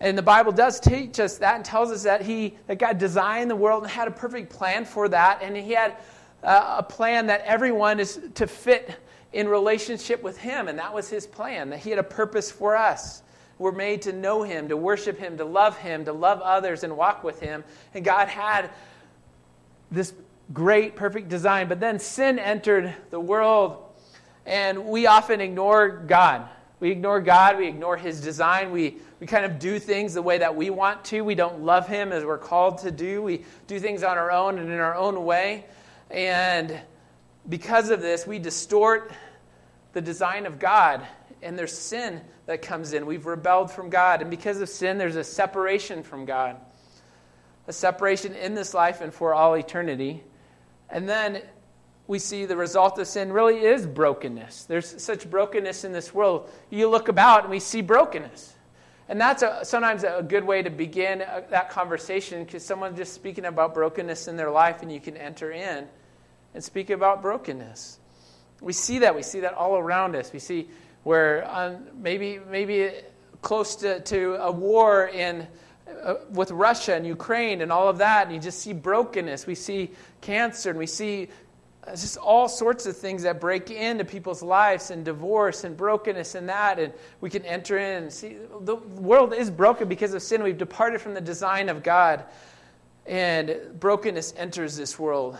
And 0.00 0.16
the 0.16 0.22
Bible 0.22 0.50
does 0.50 0.80
teach 0.80 1.20
us 1.20 1.36
that 1.38 1.56
and 1.56 1.64
tells 1.64 1.90
us 1.90 2.04
that 2.04 2.22
he 2.22 2.54
that 2.66 2.78
God 2.78 2.96
designed 2.96 3.50
the 3.50 3.56
world 3.56 3.82
and 3.82 3.92
had 3.92 4.08
a 4.08 4.10
perfect 4.10 4.50
plan 4.50 4.86
for 4.86 5.08
that, 5.08 5.40
and 5.42 5.54
He 5.54 5.72
had 5.72 5.96
uh, 6.42 6.76
a 6.78 6.82
plan 6.82 7.26
that 7.26 7.42
everyone 7.42 8.00
is 8.00 8.18
to 8.34 8.46
fit 8.46 8.96
in 9.32 9.46
relationship 9.46 10.22
with 10.22 10.38
Him, 10.38 10.68
and 10.68 10.78
that 10.78 10.94
was 10.94 11.10
His 11.10 11.26
plan. 11.26 11.70
That 11.70 11.80
He 11.80 11.90
had 11.90 11.98
a 11.98 12.04
purpose 12.04 12.50
for 12.50 12.76
us. 12.76 13.22
We're 13.58 13.72
made 13.72 14.00
to 14.02 14.12
know 14.14 14.42
Him, 14.42 14.68
to 14.68 14.76
worship 14.76 15.18
Him, 15.18 15.36
to 15.36 15.44
love 15.44 15.76
Him, 15.76 16.06
to 16.06 16.14
love 16.14 16.40
others, 16.40 16.82
and 16.82 16.96
walk 16.96 17.22
with 17.22 17.40
Him. 17.40 17.62
And 17.92 18.02
God 18.02 18.28
had 18.28 18.70
this 19.90 20.14
great, 20.54 20.96
perfect 20.96 21.28
design, 21.28 21.68
but 21.68 21.78
then 21.78 21.98
sin 21.98 22.38
entered 22.38 22.94
the 23.10 23.20
world, 23.20 23.84
and 24.46 24.86
we 24.86 25.06
often 25.06 25.42
ignore 25.42 25.90
God. 25.90 26.48
We 26.80 26.90
ignore 26.90 27.20
God, 27.20 27.58
we 27.58 27.68
ignore 27.68 27.98
His 27.98 28.20
design, 28.20 28.72
we, 28.72 28.96
we 29.20 29.26
kind 29.26 29.44
of 29.44 29.58
do 29.58 29.78
things 29.78 30.14
the 30.14 30.22
way 30.22 30.38
that 30.38 30.56
we 30.56 30.70
want 30.70 31.04
to. 31.06 31.20
We 31.20 31.34
don't 31.34 31.62
love 31.62 31.86
Him 31.86 32.10
as 32.10 32.24
we're 32.24 32.38
called 32.38 32.78
to 32.78 32.90
do. 32.90 33.22
We 33.22 33.44
do 33.66 33.78
things 33.78 34.02
on 34.02 34.16
our 34.16 34.32
own 34.32 34.58
and 34.58 34.70
in 34.70 34.78
our 34.78 34.96
own 34.96 35.24
way. 35.24 35.66
And 36.10 36.80
because 37.48 37.90
of 37.90 38.00
this, 38.00 38.26
we 38.26 38.38
distort 38.38 39.12
the 39.92 40.00
design 40.00 40.46
of 40.46 40.58
God, 40.58 41.06
and 41.42 41.58
there's 41.58 41.76
sin 41.76 42.20
that 42.46 42.62
comes 42.62 42.94
in. 42.94 43.06
We've 43.06 43.26
rebelled 43.26 43.70
from 43.70 43.90
God, 43.90 44.22
and 44.22 44.30
because 44.30 44.60
of 44.60 44.68
sin, 44.68 44.96
there's 44.96 45.16
a 45.16 45.24
separation 45.24 46.02
from 46.02 46.24
God, 46.24 46.56
a 47.66 47.72
separation 47.72 48.34
in 48.34 48.54
this 48.54 48.72
life 48.72 49.02
and 49.02 49.12
for 49.12 49.34
all 49.34 49.54
eternity. 49.54 50.22
And 50.88 51.08
then 51.08 51.42
we 52.10 52.18
see 52.18 52.44
the 52.44 52.56
result 52.56 52.98
of 52.98 53.06
sin 53.06 53.32
really 53.32 53.60
is 53.60 53.86
brokenness. 53.86 54.64
There's 54.64 55.00
such 55.00 55.30
brokenness 55.30 55.84
in 55.84 55.92
this 55.92 56.12
world. 56.12 56.50
You 56.68 56.88
look 56.88 57.06
about 57.06 57.42
and 57.42 57.50
we 57.52 57.60
see 57.60 57.82
brokenness. 57.82 58.52
And 59.08 59.20
that's 59.20 59.44
a, 59.44 59.60
sometimes 59.64 60.02
a 60.02 60.20
good 60.26 60.42
way 60.42 60.60
to 60.60 60.70
begin 60.70 61.20
a, 61.20 61.44
that 61.50 61.70
conversation 61.70 62.42
because 62.42 62.64
someone's 62.64 62.98
just 62.98 63.12
speaking 63.12 63.44
about 63.44 63.74
brokenness 63.74 64.26
in 64.26 64.36
their 64.36 64.50
life 64.50 64.82
and 64.82 64.90
you 64.90 64.98
can 64.98 65.16
enter 65.16 65.52
in 65.52 65.86
and 66.52 66.64
speak 66.64 66.90
about 66.90 67.22
brokenness. 67.22 68.00
We 68.60 68.72
see 68.72 68.98
that. 68.98 69.14
We 69.14 69.22
see 69.22 69.38
that 69.40 69.54
all 69.54 69.76
around 69.76 70.16
us. 70.16 70.32
We 70.32 70.40
see 70.40 70.68
where 71.04 71.48
um, 71.48 71.86
maybe, 71.94 72.40
maybe 72.50 72.90
close 73.40 73.76
to, 73.76 74.00
to 74.00 74.34
a 74.40 74.50
war 74.50 75.06
in, 75.06 75.46
uh, 76.02 76.14
with 76.30 76.50
Russia 76.50 76.96
and 76.96 77.06
Ukraine 77.06 77.60
and 77.60 77.70
all 77.70 77.86
of 77.86 77.98
that, 77.98 78.26
and 78.26 78.34
you 78.34 78.40
just 78.40 78.58
see 78.58 78.72
brokenness. 78.72 79.46
We 79.46 79.54
see 79.54 79.92
cancer 80.20 80.70
and 80.70 80.78
we 80.78 80.88
see 80.88 81.28
just 81.90 82.16
all 82.16 82.48
sorts 82.48 82.86
of 82.86 82.96
things 82.96 83.22
that 83.22 83.40
break 83.40 83.70
into 83.70 84.04
people's 84.04 84.42
lives 84.42 84.90
and 84.90 85.04
divorce 85.04 85.64
and 85.64 85.76
brokenness 85.76 86.34
and 86.34 86.48
that 86.48 86.78
and 86.78 86.92
we 87.20 87.30
can 87.30 87.44
enter 87.44 87.78
in. 87.78 88.04
And 88.04 88.12
see 88.12 88.36
the 88.60 88.76
world 88.76 89.34
is 89.34 89.50
broken 89.50 89.88
because 89.88 90.14
of 90.14 90.22
sin. 90.22 90.42
We've 90.42 90.58
departed 90.58 91.00
from 91.00 91.14
the 91.14 91.20
design 91.20 91.68
of 91.68 91.82
god 91.82 92.24
and 93.06 93.58
brokenness 93.78 94.34
enters 94.36 94.76
this 94.76 94.98
world. 94.98 95.36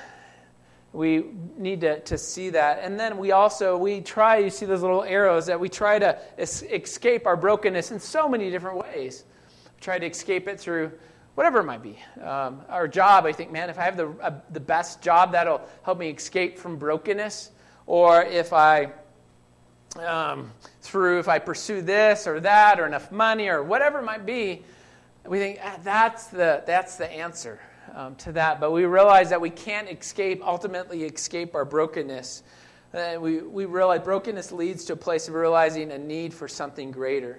We 0.92 1.26
need 1.56 1.82
to, 1.82 2.00
to 2.00 2.18
see 2.18 2.50
that. 2.50 2.80
And 2.82 2.98
then 2.98 3.16
we 3.16 3.30
also 3.30 3.76
we 3.76 4.00
try 4.00 4.38
you 4.38 4.50
see 4.50 4.66
those 4.66 4.82
little 4.82 5.04
arrows 5.04 5.46
that 5.46 5.60
we 5.60 5.68
try 5.68 5.98
to 5.98 6.18
es- 6.36 6.62
escape 6.62 7.26
our 7.26 7.36
brokenness 7.36 7.92
in 7.92 8.00
so 8.00 8.28
many 8.28 8.50
different 8.50 8.78
ways. 8.78 9.24
We 9.64 9.80
try 9.80 9.98
to 9.98 10.06
escape 10.06 10.48
it 10.48 10.58
through 10.58 10.90
whatever 11.34 11.60
it 11.60 11.64
might 11.64 11.82
be 11.82 11.98
um, 12.22 12.60
our 12.68 12.86
job 12.88 13.24
i 13.24 13.32
think 13.32 13.50
man 13.50 13.70
if 13.70 13.78
i 13.78 13.84
have 13.84 13.96
the, 13.96 14.08
uh, 14.22 14.40
the 14.50 14.60
best 14.60 15.02
job 15.02 15.32
that'll 15.32 15.60
help 15.82 15.98
me 15.98 16.10
escape 16.10 16.58
from 16.58 16.76
brokenness 16.76 17.50
or 17.86 18.22
if 18.22 18.52
i 18.52 18.90
um, 19.96 20.50
through 20.82 21.18
if 21.18 21.28
i 21.28 21.38
pursue 21.38 21.82
this 21.82 22.26
or 22.26 22.40
that 22.40 22.78
or 22.78 22.86
enough 22.86 23.10
money 23.10 23.48
or 23.48 23.62
whatever 23.62 23.98
it 23.98 24.04
might 24.04 24.24
be 24.24 24.62
we 25.26 25.38
think 25.38 25.58
ah, 25.62 25.78
that's 25.82 26.28
the 26.28 26.62
that's 26.66 26.96
the 26.96 27.10
answer 27.10 27.60
um, 27.94 28.14
to 28.16 28.32
that. 28.32 28.60
But 28.60 28.72
we 28.72 28.84
realize 28.84 29.30
that 29.30 29.40
we 29.40 29.50
can't 29.50 29.88
escape, 29.88 30.42
ultimately 30.44 31.04
escape 31.04 31.54
our 31.54 31.64
brokenness. 31.64 32.42
Uh, 32.92 33.16
we, 33.20 33.40
we 33.40 33.64
realize 33.66 34.00
brokenness 34.00 34.52
leads 34.52 34.84
to 34.86 34.94
a 34.94 34.96
place 34.96 35.28
of 35.28 35.34
realizing 35.34 35.92
a 35.92 35.98
need 35.98 36.34
for 36.34 36.48
something 36.48 36.90
greater. 36.90 37.38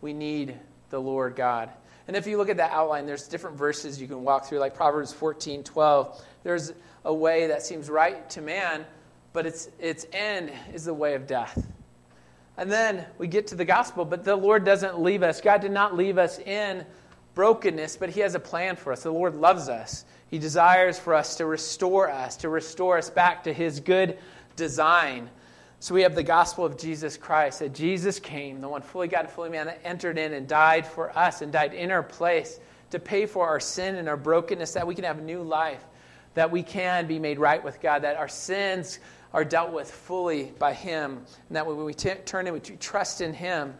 We 0.00 0.12
need 0.12 0.54
the 0.90 0.98
Lord 0.98 1.36
God. 1.36 1.70
And 2.08 2.16
if 2.16 2.26
you 2.26 2.36
look 2.36 2.48
at 2.48 2.56
that 2.58 2.70
outline, 2.70 3.06
there's 3.06 3.26
different 3.26 3.56
verses 3.56 4.00
you 4.00 4.06
can 4.06 4.22
walk 4.22 4.46
through, 4.46 4.58
like 4.58 4.74
Proverbs 4.74 5.12
14, 5.12 5.64
12. 5.64 6.24
There's 6.44 6.72
a 7.04 7.12
way 7.12 7.48
that 7.48 7.62
seems 7.62 7.90
right 7.90 8.28
to 8.30 8.40
man, 8.40 8.84
but 9.32 9.46
its, 9.46 9.68
its 9.78 10.06
end 10.12 10.52
is 10.72 10.84
the 10.84 10.94
way 10.94 11.14
of 11.14 11.26
death. 11.26 11.66
And 12.56 12.70
then 12.70 13.04
we 13.18 13.26
get 13.26 13.48
to 13.48 13.54
the 13.54 13.64
gospel, 13.64 14.04
but 14.04 14.24
the 14.24 14.36
Lord 14.36 14.64
doesn't 14.64 15.00
leave 15.00 15.22
us. 15.22 15.40
God 15.40 15.60
did 15.60 15.72
not 15.72 15.96
leave 15.96 16.16
us 16.16 16.38
in 16.38 16.86
brokenness, 17.34 17.96
but 17.96 18.08
He 18.08 18.20
has 18.20 18.34
a 18.34 18.40
plan 18.40 18.76
for 18.76 18.92
us. 18.92 19.02
The 19.02 19.12
Lord 19.12 19.34
loves 19.34 19.68
us. 19.68 20.04
He 20.28 20.38
desires 20.38 20.98
for 20.98 21.12
us 21.12 21.36
to 21.36 21.46
restore 21.46 22.10
us, 22.10 22.36
to 22.38 22.48
restore 22.48 22.98
us 22.98 23.10
back 23.10 23.44
to 23.44 23.52
His 23.52 23.80
good 23.80 24.18
design. 24.56 25.28
So 25.78 25.94
we 25.94 26.02
have 26.02 26.14
the 26.14 26.22
gospel 26.22 26.64
of 26.64 26.78
Jesus 26.78 27.16
Christ 27.16 27.58
that 27.58 27.74
Jesus 27.74 28.18
came, 28.18 28.60
the 28.60 28.68
one 28.68 28.82
fully 28.82 29.08
God 29.08 29.20
and 29.20 29.30
fully 29.30 29.50
man, 29.50 29.66
that 29.66 29.80
entered 29.84 30.18
in 30.18 30.32
and 30.32 30.48
died 30.48 30.86
for 30.86 31.16
us 31.16 31.42
and 31.42 31.52
died 31.52 31.74
in 31.74 31.90
our 31.90 32.02
place 32.02 32.58
to 32.90 32.98
pay 32.98 33.26
for 33.26 33.46
our 33.46 33.60
sin 33.60 33.96
and 33.96 34.08
our 34.08 34.16
brokenness, 34.16 34.72
that 34.72 34.86
we 34.86 34.94
can 34.94 35.04
have 35.04 35.22
new 35.22 35.42
life, 35.42 35.84
that 36.34 36.50
we 36.50 36.62
can 36.62 37.06
be 37.06 37.18
made 37.18 37.38
right 37.38 37.62
with 37.62 37.80
God, 37.80 38.02
that 38.02 38.16
our 38.16 38.28
sins 38.28 39.00
are 39.34 39.44
dealt 39.44 39.72
with 39.72 39.90
fully 39.90 40.44
by 40.58 40.72
Him, 40.72 41.20
and 41.48 41.56
that 41.56 41.66
when 41.66 41.84
we 41.84 41.92
t- 41.92 42.14
turn 42.24 42.46
and 42.46 42.54
we 42.54 42.60
trust 42.60 43.20
in 43.20 43.34
Him, 43.34 43.74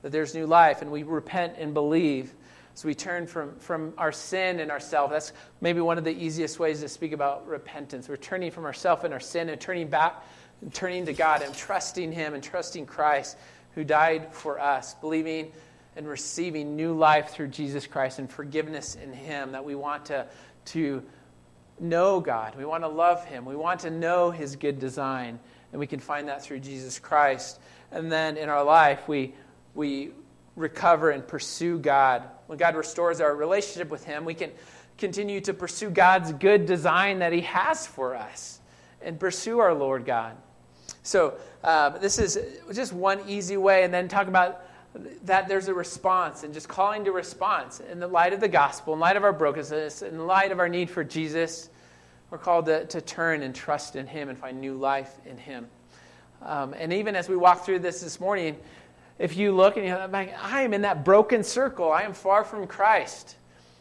that 0.00 0.10
there's 0.10 0.34
new 0.34 0.46
life, 0.46 0.80
and 0.80 0.90
we 0.90 1.02
repent 1.02 1.54
and 1.58 1.74
believe 1.74 2.34
so 2.74 2.88
we 2.88 2.94
turn 2.94 3.26
from, 3.26 3.54
from 3.56 3.92
our 3.98 4.12
sin 4.12 4.60
and 4.60 4.70
ourself. 4.70 5.10
That's 5.10 5.32
maybe 5.60 5.80
one 5.80 5.98
of 5.98 6.04
the 6.04 6.24
easiest 6.24 6.58
ways 6.58 6.80
to 6.80 6.88
speak 6.88 7.12
about 7.12 7.46
repentance. 7.46 8.08
We're 8.08 8.16
turning 8.16 8.50
from 8.50 8.64
ourself 8.64 9.04
and 9.04 9.12
our 9.12 9.20
sin 9.20 9.50
and 9.50 9.60
turning 9.60 9.88
back 9.88 10.24
and 10.62 10.72
turning 10.72 11.06
to 11.06 11.12
God 11.12 11.42
and 11.42 11.54
trusting 11.54 12.12
Him 12.12 12.34
and 12.34 12.42
trusting 12.42 12.86
Christ 12.86 13.36
who 13.74 13.84
died 13.84 14.32
for 14.32 14.60
us, 14.60 14.94
believing 14.94 15.52
and 15.96 16.08
receiving 16.08 16.76
new 16.76 16.94
life 16.94 17.30
through 17.30 17.48
Jesus 17.48 17.86
Christ 17.86 18.18
and 18.18 18.30
forgiveness 18.30 18.94
in 18.94 19.12
Him. 19.12 19.52
That 19.52 19.64
we 19.64 19.74
want 19.74 20.06
to, 20.06 20.26
to 20.66 21.02
know 21.80 22.20
God. 22.20 22.56
We 22.56 22.64
want 22.64 22.84
to 22.84 22.88
love 22.88 23.24
Him. 23.26 23.44
We 23.44 23.56
want 23.56 23.80
to 23.80 23.90
know 23.90 24.30
His 24.30 24.56
good 24.56 24.78
design. 24.78 25.38
And 25.72 25.78
we 25.78 25.86
can 25.86 26.00
find 26.00 26.28
that 26.28 26.42
through 26.42 26.60
Jesus 26.60 26.98
Christ. 26.98 27.58
And 27.90 28.10
then 28.10 28.36
in 28.36 28.48
our 28.48 28.64
life, 28.64 29.08
we, 29.08 29.34
we 29.74 30.12
recover 30.56 31.10
and 31.10 31.26
pursue 31.26 31.78
God. 31.78 32.22
When 32.46 32.58
God 32.58 32.76
restores 32.76 33.20
our 33.20 33.34
relationship 33.34 33.90
with 33.90 34.04
Him, 34.04 34.24
we 34.24 34.34
can 34.34 34.50
continue 34.98 35.40
to 35.40 35.54
pursue 35.54 35.90
God's 35.90 36.32
good 36.32 36.66
design 36.66 37.18
that 37.20 37.32
He 37.32 37.40
has 37.42 37.86
for 37.86 38.14
us 38.14 38.60
and 39.00 39.18
pursue 39.18 39.58
our 39.58 39.74
Lord 39.74 40.04
God. 40.04 40.36
So, 41.02 41.34
uh, 41.64 41.90
this 41.98 42.18
is 42.18 42.38
just 42.72 42.92
one 42.92 43.20
easy 43.26 43.56
way, 43.56 43.84
and 43.84 43.92
then 43.92 44.08
talk 44.08 44.28
about 44.28 44.64
that 45.24 45.48
there's 45.48 45.68
a 45.68 45.74
response 45.74 46.42
and 46.42 46.52
just 46.52 46.68
calling 46.68 47.04
to 47.04 47.12
response 47.12 47.80
in 47.80 47.98
the 47.98 48.06
light 48.06 48.32
of 48.32 48.40
the 48.40 48.48
gospel, 48.48 48.94
in 48.94 49.00
light 49.00 49.16
of 49.16 49.24
our 49.24 49.32
brokenness, 49.32 50.02
in 50.02 50.26
light 50.26 50.52
of 50.52 50.58
our 50.58 50.68
need 50.68 50.90
for 50.90 51.02
Jesus. 51.02 51.70
We're 52.30 52.38
called 52.38 52.66
to, 52.66 52.86
to 52.86 53.00
turn 53.00 53.42
and 53.42 53.54
trust 53.54 53.96
in 53.96 54.06
Him 54.06 54.28
and 54.28 54.38
find 54.38 54.60
new 54.60 54.74
life 54.74 55.12
in 55.26 55.38
Him. 55.38 55.66
Um, 56.42 56.74
and 56.74 56.92
even 56.92 57.14
as 57.16 57.28
we 57.28 57.36
walk 57.36 57.64
through 57.64 57.80
this 57.80 58.00
this 58.00 58.20
morning, 58.20 58.56
if 59.18 59.36
you 59.36 59.52
look 59.52 59.76
and 59.76 59.86
you're 59.86 60.08
like, 60.08 60.34
I 60.42 60.62
am 60.62 60.74
in 60.74 60.82
that 60.82 61.04
broken 61.04 61.42
circle, 61.44 61.92
I 61.92 62.02
am 62.02 62.12
far 62.12 62.44
from 62.44 62.66
Christ. 62.66 63.36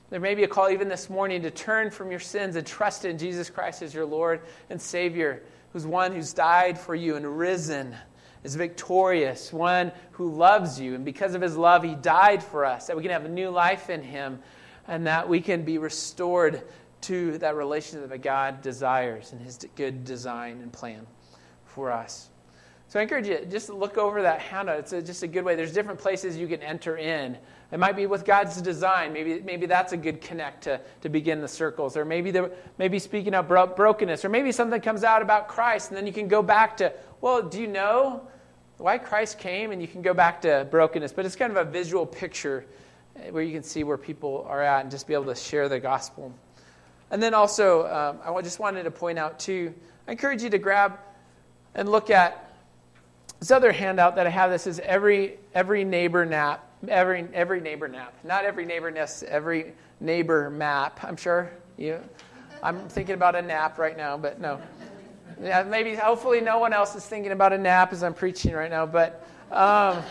There 0.09 0.19
may 0.19 0.35
be 0.35 0.43
a 0.43 0.47
call 0.47 0.69
even 0.69 0.89
this 0.89 1.09
morning 1.09 1.41
to 1.43 1.51
turn 1.51 1.89
from 1.89 2.11
your 2.11 2.19
sins 2.19 2.57
and 2.57 2.67
trust 2.67 3.05
in 3.05 3.17
Jesus 3.17 3.49
Christ 3.49 3.81
as 3.81 3.93
your 3.93 4.05
Lord 4.05 4.41
and 4.69 4.81
Savior, 4.81 5.41
who's 5.73 5.85
one 5.85 6.11
who's 6.11 6.33
died 6.33 6.79
for 6.79 6.95
you 6.95 7.15
and 7.15 7.37
risen, 7.37 7.95
is 8.43 8.55
victorious, 8.55 9.53
one 9.53 9.91
who 10.11 10.33
loves 10.33 10.79
you. 10.79 10.95
And 10.95 11.05
because 11.05 11.35
of 11.35 11.41
his 11.41 11.55
love, 11.55 11.83
he 11.83 11.95
died 11.95 12.43
for 12.43 12.65
us, 12.65 12.87
that 12.87 12.95
we 12.95 13.03
can 13.03 13.11
have 13.11 13.25
a 13.25 13.29
new 13.29 13.49
life 13.49 13.89
in 13.89 14.01
him 14.01 14.39
and 14.87 15.05
that 15.07 15.27
we 15.27 15.41
can 15.41 15.63
be 15.63 15.77
restored 15.77 16.63
to 17.01 17.37
that 17.39 17.55
relationship 17.55 18.09
that 18.09 18.21
God 18.21 18.61
desires 18.61 19.31
and 19.31 19.41
his 19.41 19.59
good 19.75 20.03
design 20.03 20.59
and 20.61 20.71
plan 20.71 21.05
for 21.65 21.91
us. 21.91 22.29
So 22.87 22.99
I 22.99 23.03
encourage 23.03 23.27
you 23.27 23.45
just 23.49 23.69
look 23.69 23.97
over 23.97 24.21
that 24.21 24.39
handout. 24.39 24.79
It's 24.79 24.93
a, 24.93 25.01
just 25.01 25.23
a 25.23 25.27
good 25.27 25.45
way. 25.45 25.55
There's 25.55 25.73
different 25.73 25.99
places 25.99 26.35
you 26.35 26.47
can 26.47 26.61
enter 26.61 26.97
in. 26.97 27.37
It 27.71 27.79
might 27.79 27.95
be 27.95 28.05
with 28.05 28.25
God's 28.25 28.61
design. 28.61 29.13
Maybe, 29.13 29.41
maybe 29.41 29.65
that's 29.65 29.93
a 29.93 29.97
good 29.97 30.19
connect 30.19 30.63
to, 30.63 30.81
to 31.01 31.09
begin 31.09 31.39
the 31.39 31.47
circles. 31.47 31.95
Or 31.95 32.03
maybe, 32.03 32.29
the, 32.31 32.51
maybe 32.77 32.99
speaking 32.99 33.33
of 33.33 33.47
bro- 33.47 33.67
brokenness. 33.67 34.25
Or 34.25 34.29
maybe 34.29 34.51
something 34.51 34.81
comes 34.81 35.05
out 35.05 35.21
about 35.21 35.47
Christ, 35.47 35.89
and 35.89 35.97
then 35.97 36.05
you 36.05 36.11
can 36.11 36.27
go 36.27 36.43
back 36.43 36.77
to, 36.77 36.91
well, 37.21 37.41
do 37.41 37.61
you 37.61 37.67
know 37.67 38.27
why 38.77 38.97
Christ 38.97 39.39
came? 39.39 39.71
And 39.71 39.81
you 39.81 39.87
can 39.87 40.01
go 40.01 40.13
back 40.13 40.41
to 40.41 40.67
brokenness. 40.69 41.13
But 41.13 41.25
it's 41.25 41.37
kind 41.37 41.55
of 41.55 41.65
a 41.65 41.69
visual 41.69 42.05
picture 42.05 42.65
eh, 43.15 43.29
where 43.29 43.43
you 43.43 43.53
can 43.53 43.63
see 43.63 43.85
where 43.85 43.97
people 43.97 44.45
are 44.49 44.61
at 44.61 44.81
and 44.81 44.91
just 44.91 45.07
be 45.07 45.13
able 45.13 45.25
to 45.25 45.35
share 45.35 45.69
the 45.69 45.79
gospel. 45.79 46.33
And 47.09 47.23
then 47.23 47.33
also, 47.33 47.87
um, 47.87 48.35
I 48.35 48.41
just 48.41 48.59
wanted 48.59 48.83
to 48.83 48.91
point 48.91 49.17
out, 49.17 49.39
too, 49.39 49.73
I 50.07 50.11
encourage 50.11 50.43
you 50.43 50.49
to 50.49 50.57
grab 50.57 50.99
and 51.73 51.89
look 51.89 52.09
at 52.09 52.49
this 53.39 53.49
other 53.49 53.71
handout 53.71 54.17
that 54.17 54.27
I 54.27 54.29
have 54.29 54.51
this 54.51 54.67
is 54.67 54.79
every 54.81 55.39
every 55.55 55.83
neighbor 55.83 56.25
nap 56.25 56.63
every 56.87 57.27
every 57.33 57.61
neighbor 57.61 57.87
nap 57.87 58.13
not 58.23 58.45
every 58.45 58.65
neighbor 58.65 58.91
nest 58.91 59.23
every 59.23 59.73
neighbor 59.99 60.49
map. 60.49 61.03
I'm 61.03 61.15
sure 61.15 61.51
you 61.77 61.99
I'm 62.63 62.87
thinking 62.89 63.15
about 63.15 63.35
a 63.35 63.41
nap 63.41 63.77
right 63.77 63.97
now 63.97 64.17
but 64.17 64.39
no. 64.39 64.61
Yeah 65.41 65.63
maybe 65.63 65.95
hopefully 65.95 66.41
no 66.41 66.59
one 66.59 66.73
else 66.73 66.95
is 66.95 67.05
thinking 67.05 67.31
about 67.31 67.53
a 67.53 67.57
nap 67.57 67.93
as 67.93 68.03
I'm 68.03 68.13
preaching 68.13 68.53
right 68.53 68.69
now 68.69 68.85
but 68.85 69.27
um, 69.51 70.01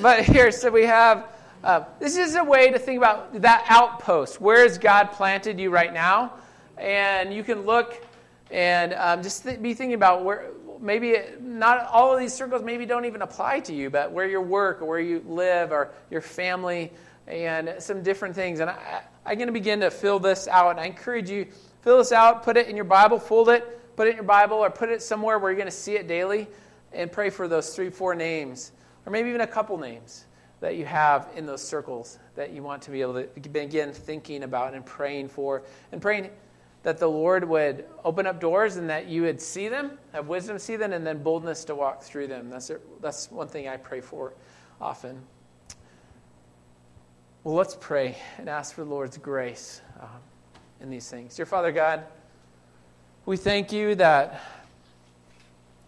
but 0.00 0.24
here 0.24 0.50
so 0.50 0.70
we 0.70 0.84
have 0.84 1.28
uh, 1.64 1.84
this 2.00 2.16
is 2.16 2.34
a 2.34 2.42
way 2.42 2.70
to 2.70 2.78
think 2.78 2.98
about 2.98 3.40
that 3.40 3.64
outpost. 3.68 4.40
Where 4.40 4.64
has 4.64 4.78
God 4.78 5.12
planted 5.12 5.60
you 5.60 5.70
right 5.70 5.92
now? 5.92 6.34
And 6.76 7.32
you 7.32 7.44
can 7.44 7.62
look 7.62 8.04
and 8.50 8.94
um, 8.94 9.22
just 9.22 9.44
th- 9.44 9.62
be 9.62 9.72
thinking 9.72 9.94
about 9.94 10.24
where 10.24 10.50
maybe 10.82 11.16
not 11.40 11.86
all 11.86 12.12
of 12.12 12.18
these 12.18 12.34
circles 12.34 12.62
maybe 12.62 12.84
don't 12.84 13.04
even 13.04 13.22
apply 13.22 13.60
to 13.60 13.72
you, 13.72 13.88
but 13.88 14.12
where 14.12 14.26
you 14.26 14.40
work 14.40 14.82
or 14.82 14.84
where 14.84 15.00
you 15.00 15.24
live 15.26 15.72
or 15.72 15.92
your 16.10 16.20
family 16.20 16.92
and 17.26 17.74
some 17.78 18.02
different 18.02 18.34
things. 18.34 18.60
And 18.60 18.68
I, 18.68 19.02
I'm 19.24 19.36
going 19.36 19.46
to 19.46 19.52
begin 19.52 19.80
to 19.80 19.90
fill 19.90 20.18
this 20.18 20.48
out. 20.48 20.72
And 20.72 20.80
I 20.80 20.86
encourage 20.86 21.30
you, 21.30 21.46
fill 21.82 21.98
this 21.98 22.12
out, 22.12 22.42
put 22.42 22.56
it 22.56 22.66
in 22.66 22.76
your 22.76 22.84
Bible, 22.84 23.18
fold 23.18 23.48
it, 23.48 23.96
put 23.96 24.08
it 24.08 24.10
in 24.10 24.16
your 24.16 24.24
Bible, 24.24 24.56
or 24.56 24.70
put 24.70 24.90
it 24.90 25.00
somewhere 25.00 25.38
where 25.38 25.50
you're 25.50 25.58
going 25.58 25.70
to 25.70 25.76
see 25.76 25.94
it 25.94 26.08
daily 26.08 26.48
and 26.92 27.10
pray 27.10 27.30
for 27.30 27.48
those 27.48 27.74
three, 27.74 27.88
four 27.88 28.14
names, 28.14 28.72
or 29.06 29.12
maybe 29.12 29.28
even 29.28 29.40
a 29.40 29.46
couple 29.46 29.78
names 29.78 30.26
that 30.60 30.76
you 30.76 30.84
have 30.84 31.28
in 31.36 31.46
those 31.46 31.62
circles 31.62 32.18
that 32.34 32.52
you 32.52 32.62
want 32.62 32.82
to 32.82 32.90
be 32.90 33.00
able 33.00 33.14
to 33.14 33.48
begin 33.50 33.92
thinking 33.92 34.42
about 34.42 34.74
and 34.74 34.84
praying 34.84 35.28
for 35.28 35.62
and 35.90 36.00
praying 36.00 36.30
that 36.82 36.98
the 36.98 37.08
Lord 37.08 37.48
would 37.48 37.84
open 38.04 38.26
up 38.26 38.40
doors 38.40 38.76
and 38.76 38.90
that 38.90 39.06
you 39.06 39.22
would 39.22 39.40
see 39.40 39.68
them, 39.68 39.98
have 40.12 40.26
wisdom 40.26 40.56
to 40.56 40.60
see 40.60 40.76
them, 40.76 40.92
and 40.92 41.06
then 41.06 41.22
boldness 41.22 41.64
to 41.66 41.74
walk 41.74 42.02
through 42.02 42.26
them. 42.26 42.50
That's, 42.50 42.70
that's 43.00 43.30
one 43.30 43.46
thing 43.48 43.68
I 43.68 43.76
pray 43.76 44.00
for 44.00 44.32
often. 44.80 45.22
Well, 47.44 47.54
let's 47.54 47.76
pray 47.80 48.16
and 48.38 48.48
ask 48.48 48.74
for 48.74 48.84
the 48.84 48.90
Lord's 48.90 49.18
grace 49.18 49.80
um, 50.00 50.08
in 50.80 50.90
these 50.90 51.08
things. 51.08 51.36
Dear 51.36 51.46
Father 51.46 51.72
God, 51.72 52.04
we 53.26 53.36
thank 53.36 53.72
you 53.72 53.94
that 53.96 54.40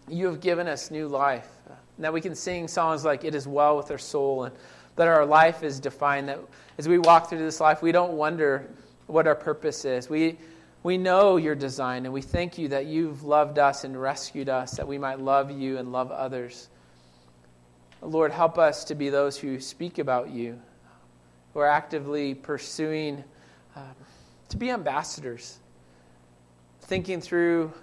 you 0.07 0.27
have 0.27 0.39
given 0.39 0.67
us 0.67 0.91
new 0.91 1.07
life, 1.07 1.49
uh, 1.69 1.73
that 1.99 2.13
we 2.13 2.21
can 2.21 2.35
sing 2.35 2.67
songs 2.67 3.03
like 3.03 3.25
It 3.25 3.35
Is 3.35 3.47
Well 3.47 3.75
with 3.77 3.91
Our 3.91 3.97
Soul, 3.97 4.45
and 4.45 4.55
that 4.95 5.07
our 5.07 5.25
life 5.25 5.63
is 5.63 5.79
defined, 5.79 6.29
that 6.29 6.39
as 6.77 6.87
we 6.87 6.99
walk 6.99 7.29
through 7.29 7.39
this 7.39 7.59
life, 7.59 7.81
we 7.81 7.91
don't 7.91 8.13
wonder 8.13 8.69
what 9.07 9.27
our 9.27 9.35
purpose 9.35 9.83
is. 9.83 10.09
We 10.09 10.37
we 10.85 10.99
know 10.99 11.37
your 11.37 11.55
design, 11.55 12.05
and 12.05 12.13
we 12.13 12.21
thank 12.21 12.59
you 12.59 12.67
that 12.67 12.85
you've 12.85 13.23
loved 13.23 13.57
us 13.57 13.85
and 13.85 13.99
rescued 13.99 14.49
us, 14.49 14.73
that 14.73 14.87
we 14.87 14.99
might 14.99 15.19
love 15.19 15.49
you 15.49 15.79
and 15.79 15.91
love 15.91 16.11
others. 16.11 16.69
Lord, 18.03 18.31
help 18.31 18.59
us 18.59 18.83
to 18.83 18.93
be 18.93 19.09
those 19.09 19.35
who 19.35 19.59
speak 19.59 19.97
about 19.97 20.29
you, 20.29 20.61
who 21.55 21.59
are 21.59 21.67
actively 21.67 22.35
pursuing 22.35 23.23
um, 23.75 23.95
to 24.49 24.57
be 24.57 24.69
ambassadors, 24.69 25.57
thinking 26.81 27.19
through 27.19 27.73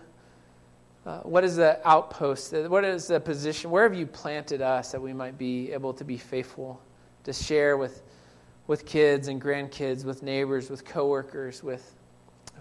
uh, 1.04 1.22
what 1.22 1.42
is 1.42 1.56
the 1.56 1.80
outpost, 1.84 2.52
what 2.52 2.84
is 2.84 3.08
the 3.08 3.18
position, 3.18 3.72
where 3.72 3.82
have 3.82 3.98
you 3.98 4.06
planted 4.06 4.62
us 4.62 4.92
that 4.92 5.02
we 5.02 5.12
might 5.12 5.36
be 5.36 5.72
able 5.72 5.92
to 5.92 6.04
be 6.04 6.18
faithful, 6.18 6.80
to 7.24 7.32
share 7.32 7.76
with, 7.76 8.00
with 8.68 8.86
kids 8.86 9.26
and 9.26 9.42
grandkids, 9.42 10.04
with 10.04 10.22
neighbors, 10.22 10.70
with 10.70 10.84
coworkers, 10.84 11.64
with 11.64 11.96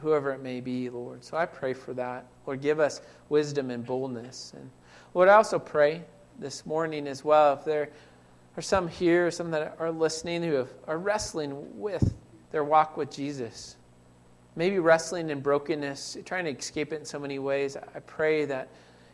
whoever 0.02 0.32
it 0.32 0.42
may 0.42 0.62
be, 0.62 0.90
Lord. 0.90 1.24
So 1.24 1.38
I 1.38 1.46
pray 1.46 1.74
for 1.74 1.94
that. 1.94 2.26
Lord, 2.46 2.62
give 2.62 2.80
us 2.80 3.02
wisdom 3.30 3.70
and 3.70 3.86
boldness. 3.86 4.54
And 4.56 4.70
Lord, 5.14 5.30
I 5.30 5.34
also 5.34 5.60
pray 5.60 6.04
this 6.40 6.66
morning 6.66 7.08
as 7.08 7.24
well 7.24 7.54
if 7.54 7.64
there 7.64 7.90
are 8.58 8.62
some 8.62 8.88
here, 8.88 9.32
some 9.32 9.52
that 9.52 9.76
are 9.80 9.92
listening 9.92 10.44
who 10.44 10.54
have, 10.54 10.70
are 10.88 10.98
wrestling 10.98 11.80
with 11.80 12.14
their 12.52 12.64
walk 12.64 12.98
with 12.98 13.12
Jesus. 13.12 13.76
Maybe 14.56 14.80
wrestling 14.80 15.30
in 15.30 15.40
brokenness, 15.40 16.18
trying 16.26 16.46
to 16.46 16.52
escape 16.52 16.92
it 16.92 16.98
in 16.98 17.06
so 17.06 17.20
many 17.20 17.40
ways. 17.40 17.78
I 17.78 18.00
pray 18.00 18.46
that 18.46 18.70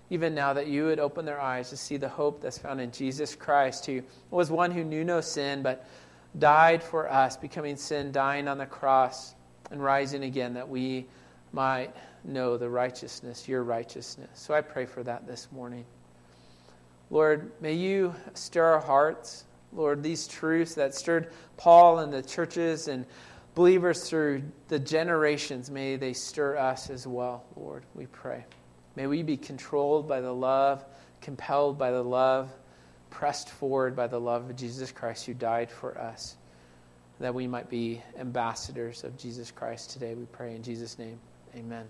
even 0.09 0.33
now 0.33 0.53
that 0.53 0.67
you 0.67 0.85
would 0.85 0.99
open 0.99 1.25
their 1.25 1.39
eyes 1.39 1.69
to 1.69 1.77
see 1.77 1.97
the 1.97 2.09
hope 2.09 2.41
that's 2.41 2.57
found 2.57 2.81
in 2.81 2.91
Jesus 2.91 3.35
Christ, 3.35 3.85
who 3.85 4.01
was 4.31 4.49
one 4.49 4.71
who 4.71 4.83
knew 4.83 5.03
no 5.03 5.21
sin, 5.21 5.61
but 5.61 5.87
died 6.39 6.81
for 6.81 7.11
us, 7.11 7.37
becoming 7.37 7.75
sin, 7.75 8.11
dying 8.11 8.47
on 8.47 8.57
the 8.57 8.65
cross 8.65 9.35
and 9.71 9.83
rising 9.83 10.23
again 10.23 10.53
that 10.53 10.69
we 10.69 11.05
might 11.51 11.95
know 12.23 12.57
the 12.57 12.69
righteousness, 12.69 13.47
your 13.47 13.63
righteousness. 13.63 14.29
So 14.33 14.53
I 14.53 14.61
pray 14.61 14.85
for 14.85 15.03
that 15.03 15.27
this 15.27 15.47
morning. 15.51 15.85
Lord, 17.09 17.51
may 17.61 17.73
you 17.73 18.15
stir 18.33 18.63
our 18.63 18.79
hearts. 18.79 19.45
Lord, 19.73 20.03
these 20.03 20.27
truths 20.27 20.75
that 20.75 20.93
stirred 20.93 21.31
Paul 21.57 21.99
and 21.99 22.11
the 22.11 22.21
churches 22.21 22.87
and 22.87 23.05
believers 23.55 24.09
through 24.09 24.43
the 24.67 24.79
generations, 24.79 25.69
may 25.69 25.95
they 25.95 26.13
stir 26.13 26.57
us 26.57 26.89
as 26.89 27.07
well, 27.07 27.43
Lord, 27.55 27.83
we 27.95 28.05
pray. 28.05 28.45
May 28.95 29.07
we 29.07 29.23
be 29.23 29.37
controlled 29.37 30.07
by 30.07 30.21
the 30.21 30.33
love, 30.33 30.83
compelled 31.21 31.77
by 31.77 31.91
the 31.91 32.03
love, 32.03 32.51
pressed 33.09 33.49
forward 33.49 33.95
by 33.95 34.07
the 34.07 34.19
love 34.19 34.49
of 34.49 34.55
Jesus 34.55 34.91
Christ 34.91 35.25
who 35.25 35.33
died 35.33 35.71
for 35.71 35.97
us 35.97 36.36
that 37.19 37.33
we 37.33 37.47
might 37.47 37.69
be 37.69 38.01
ambassadors 38.17 39.03
of 39.03 39.17
Jesus 39.17 39.51
Christ 39.51 39.91
today. 39.91 40.13
We 40.13 40.25
pray 40.25 40.55
in 40.55 40.63
Jesus' 40.63 40.99
name. 40.99 41.19
Amen. 41.55 41.85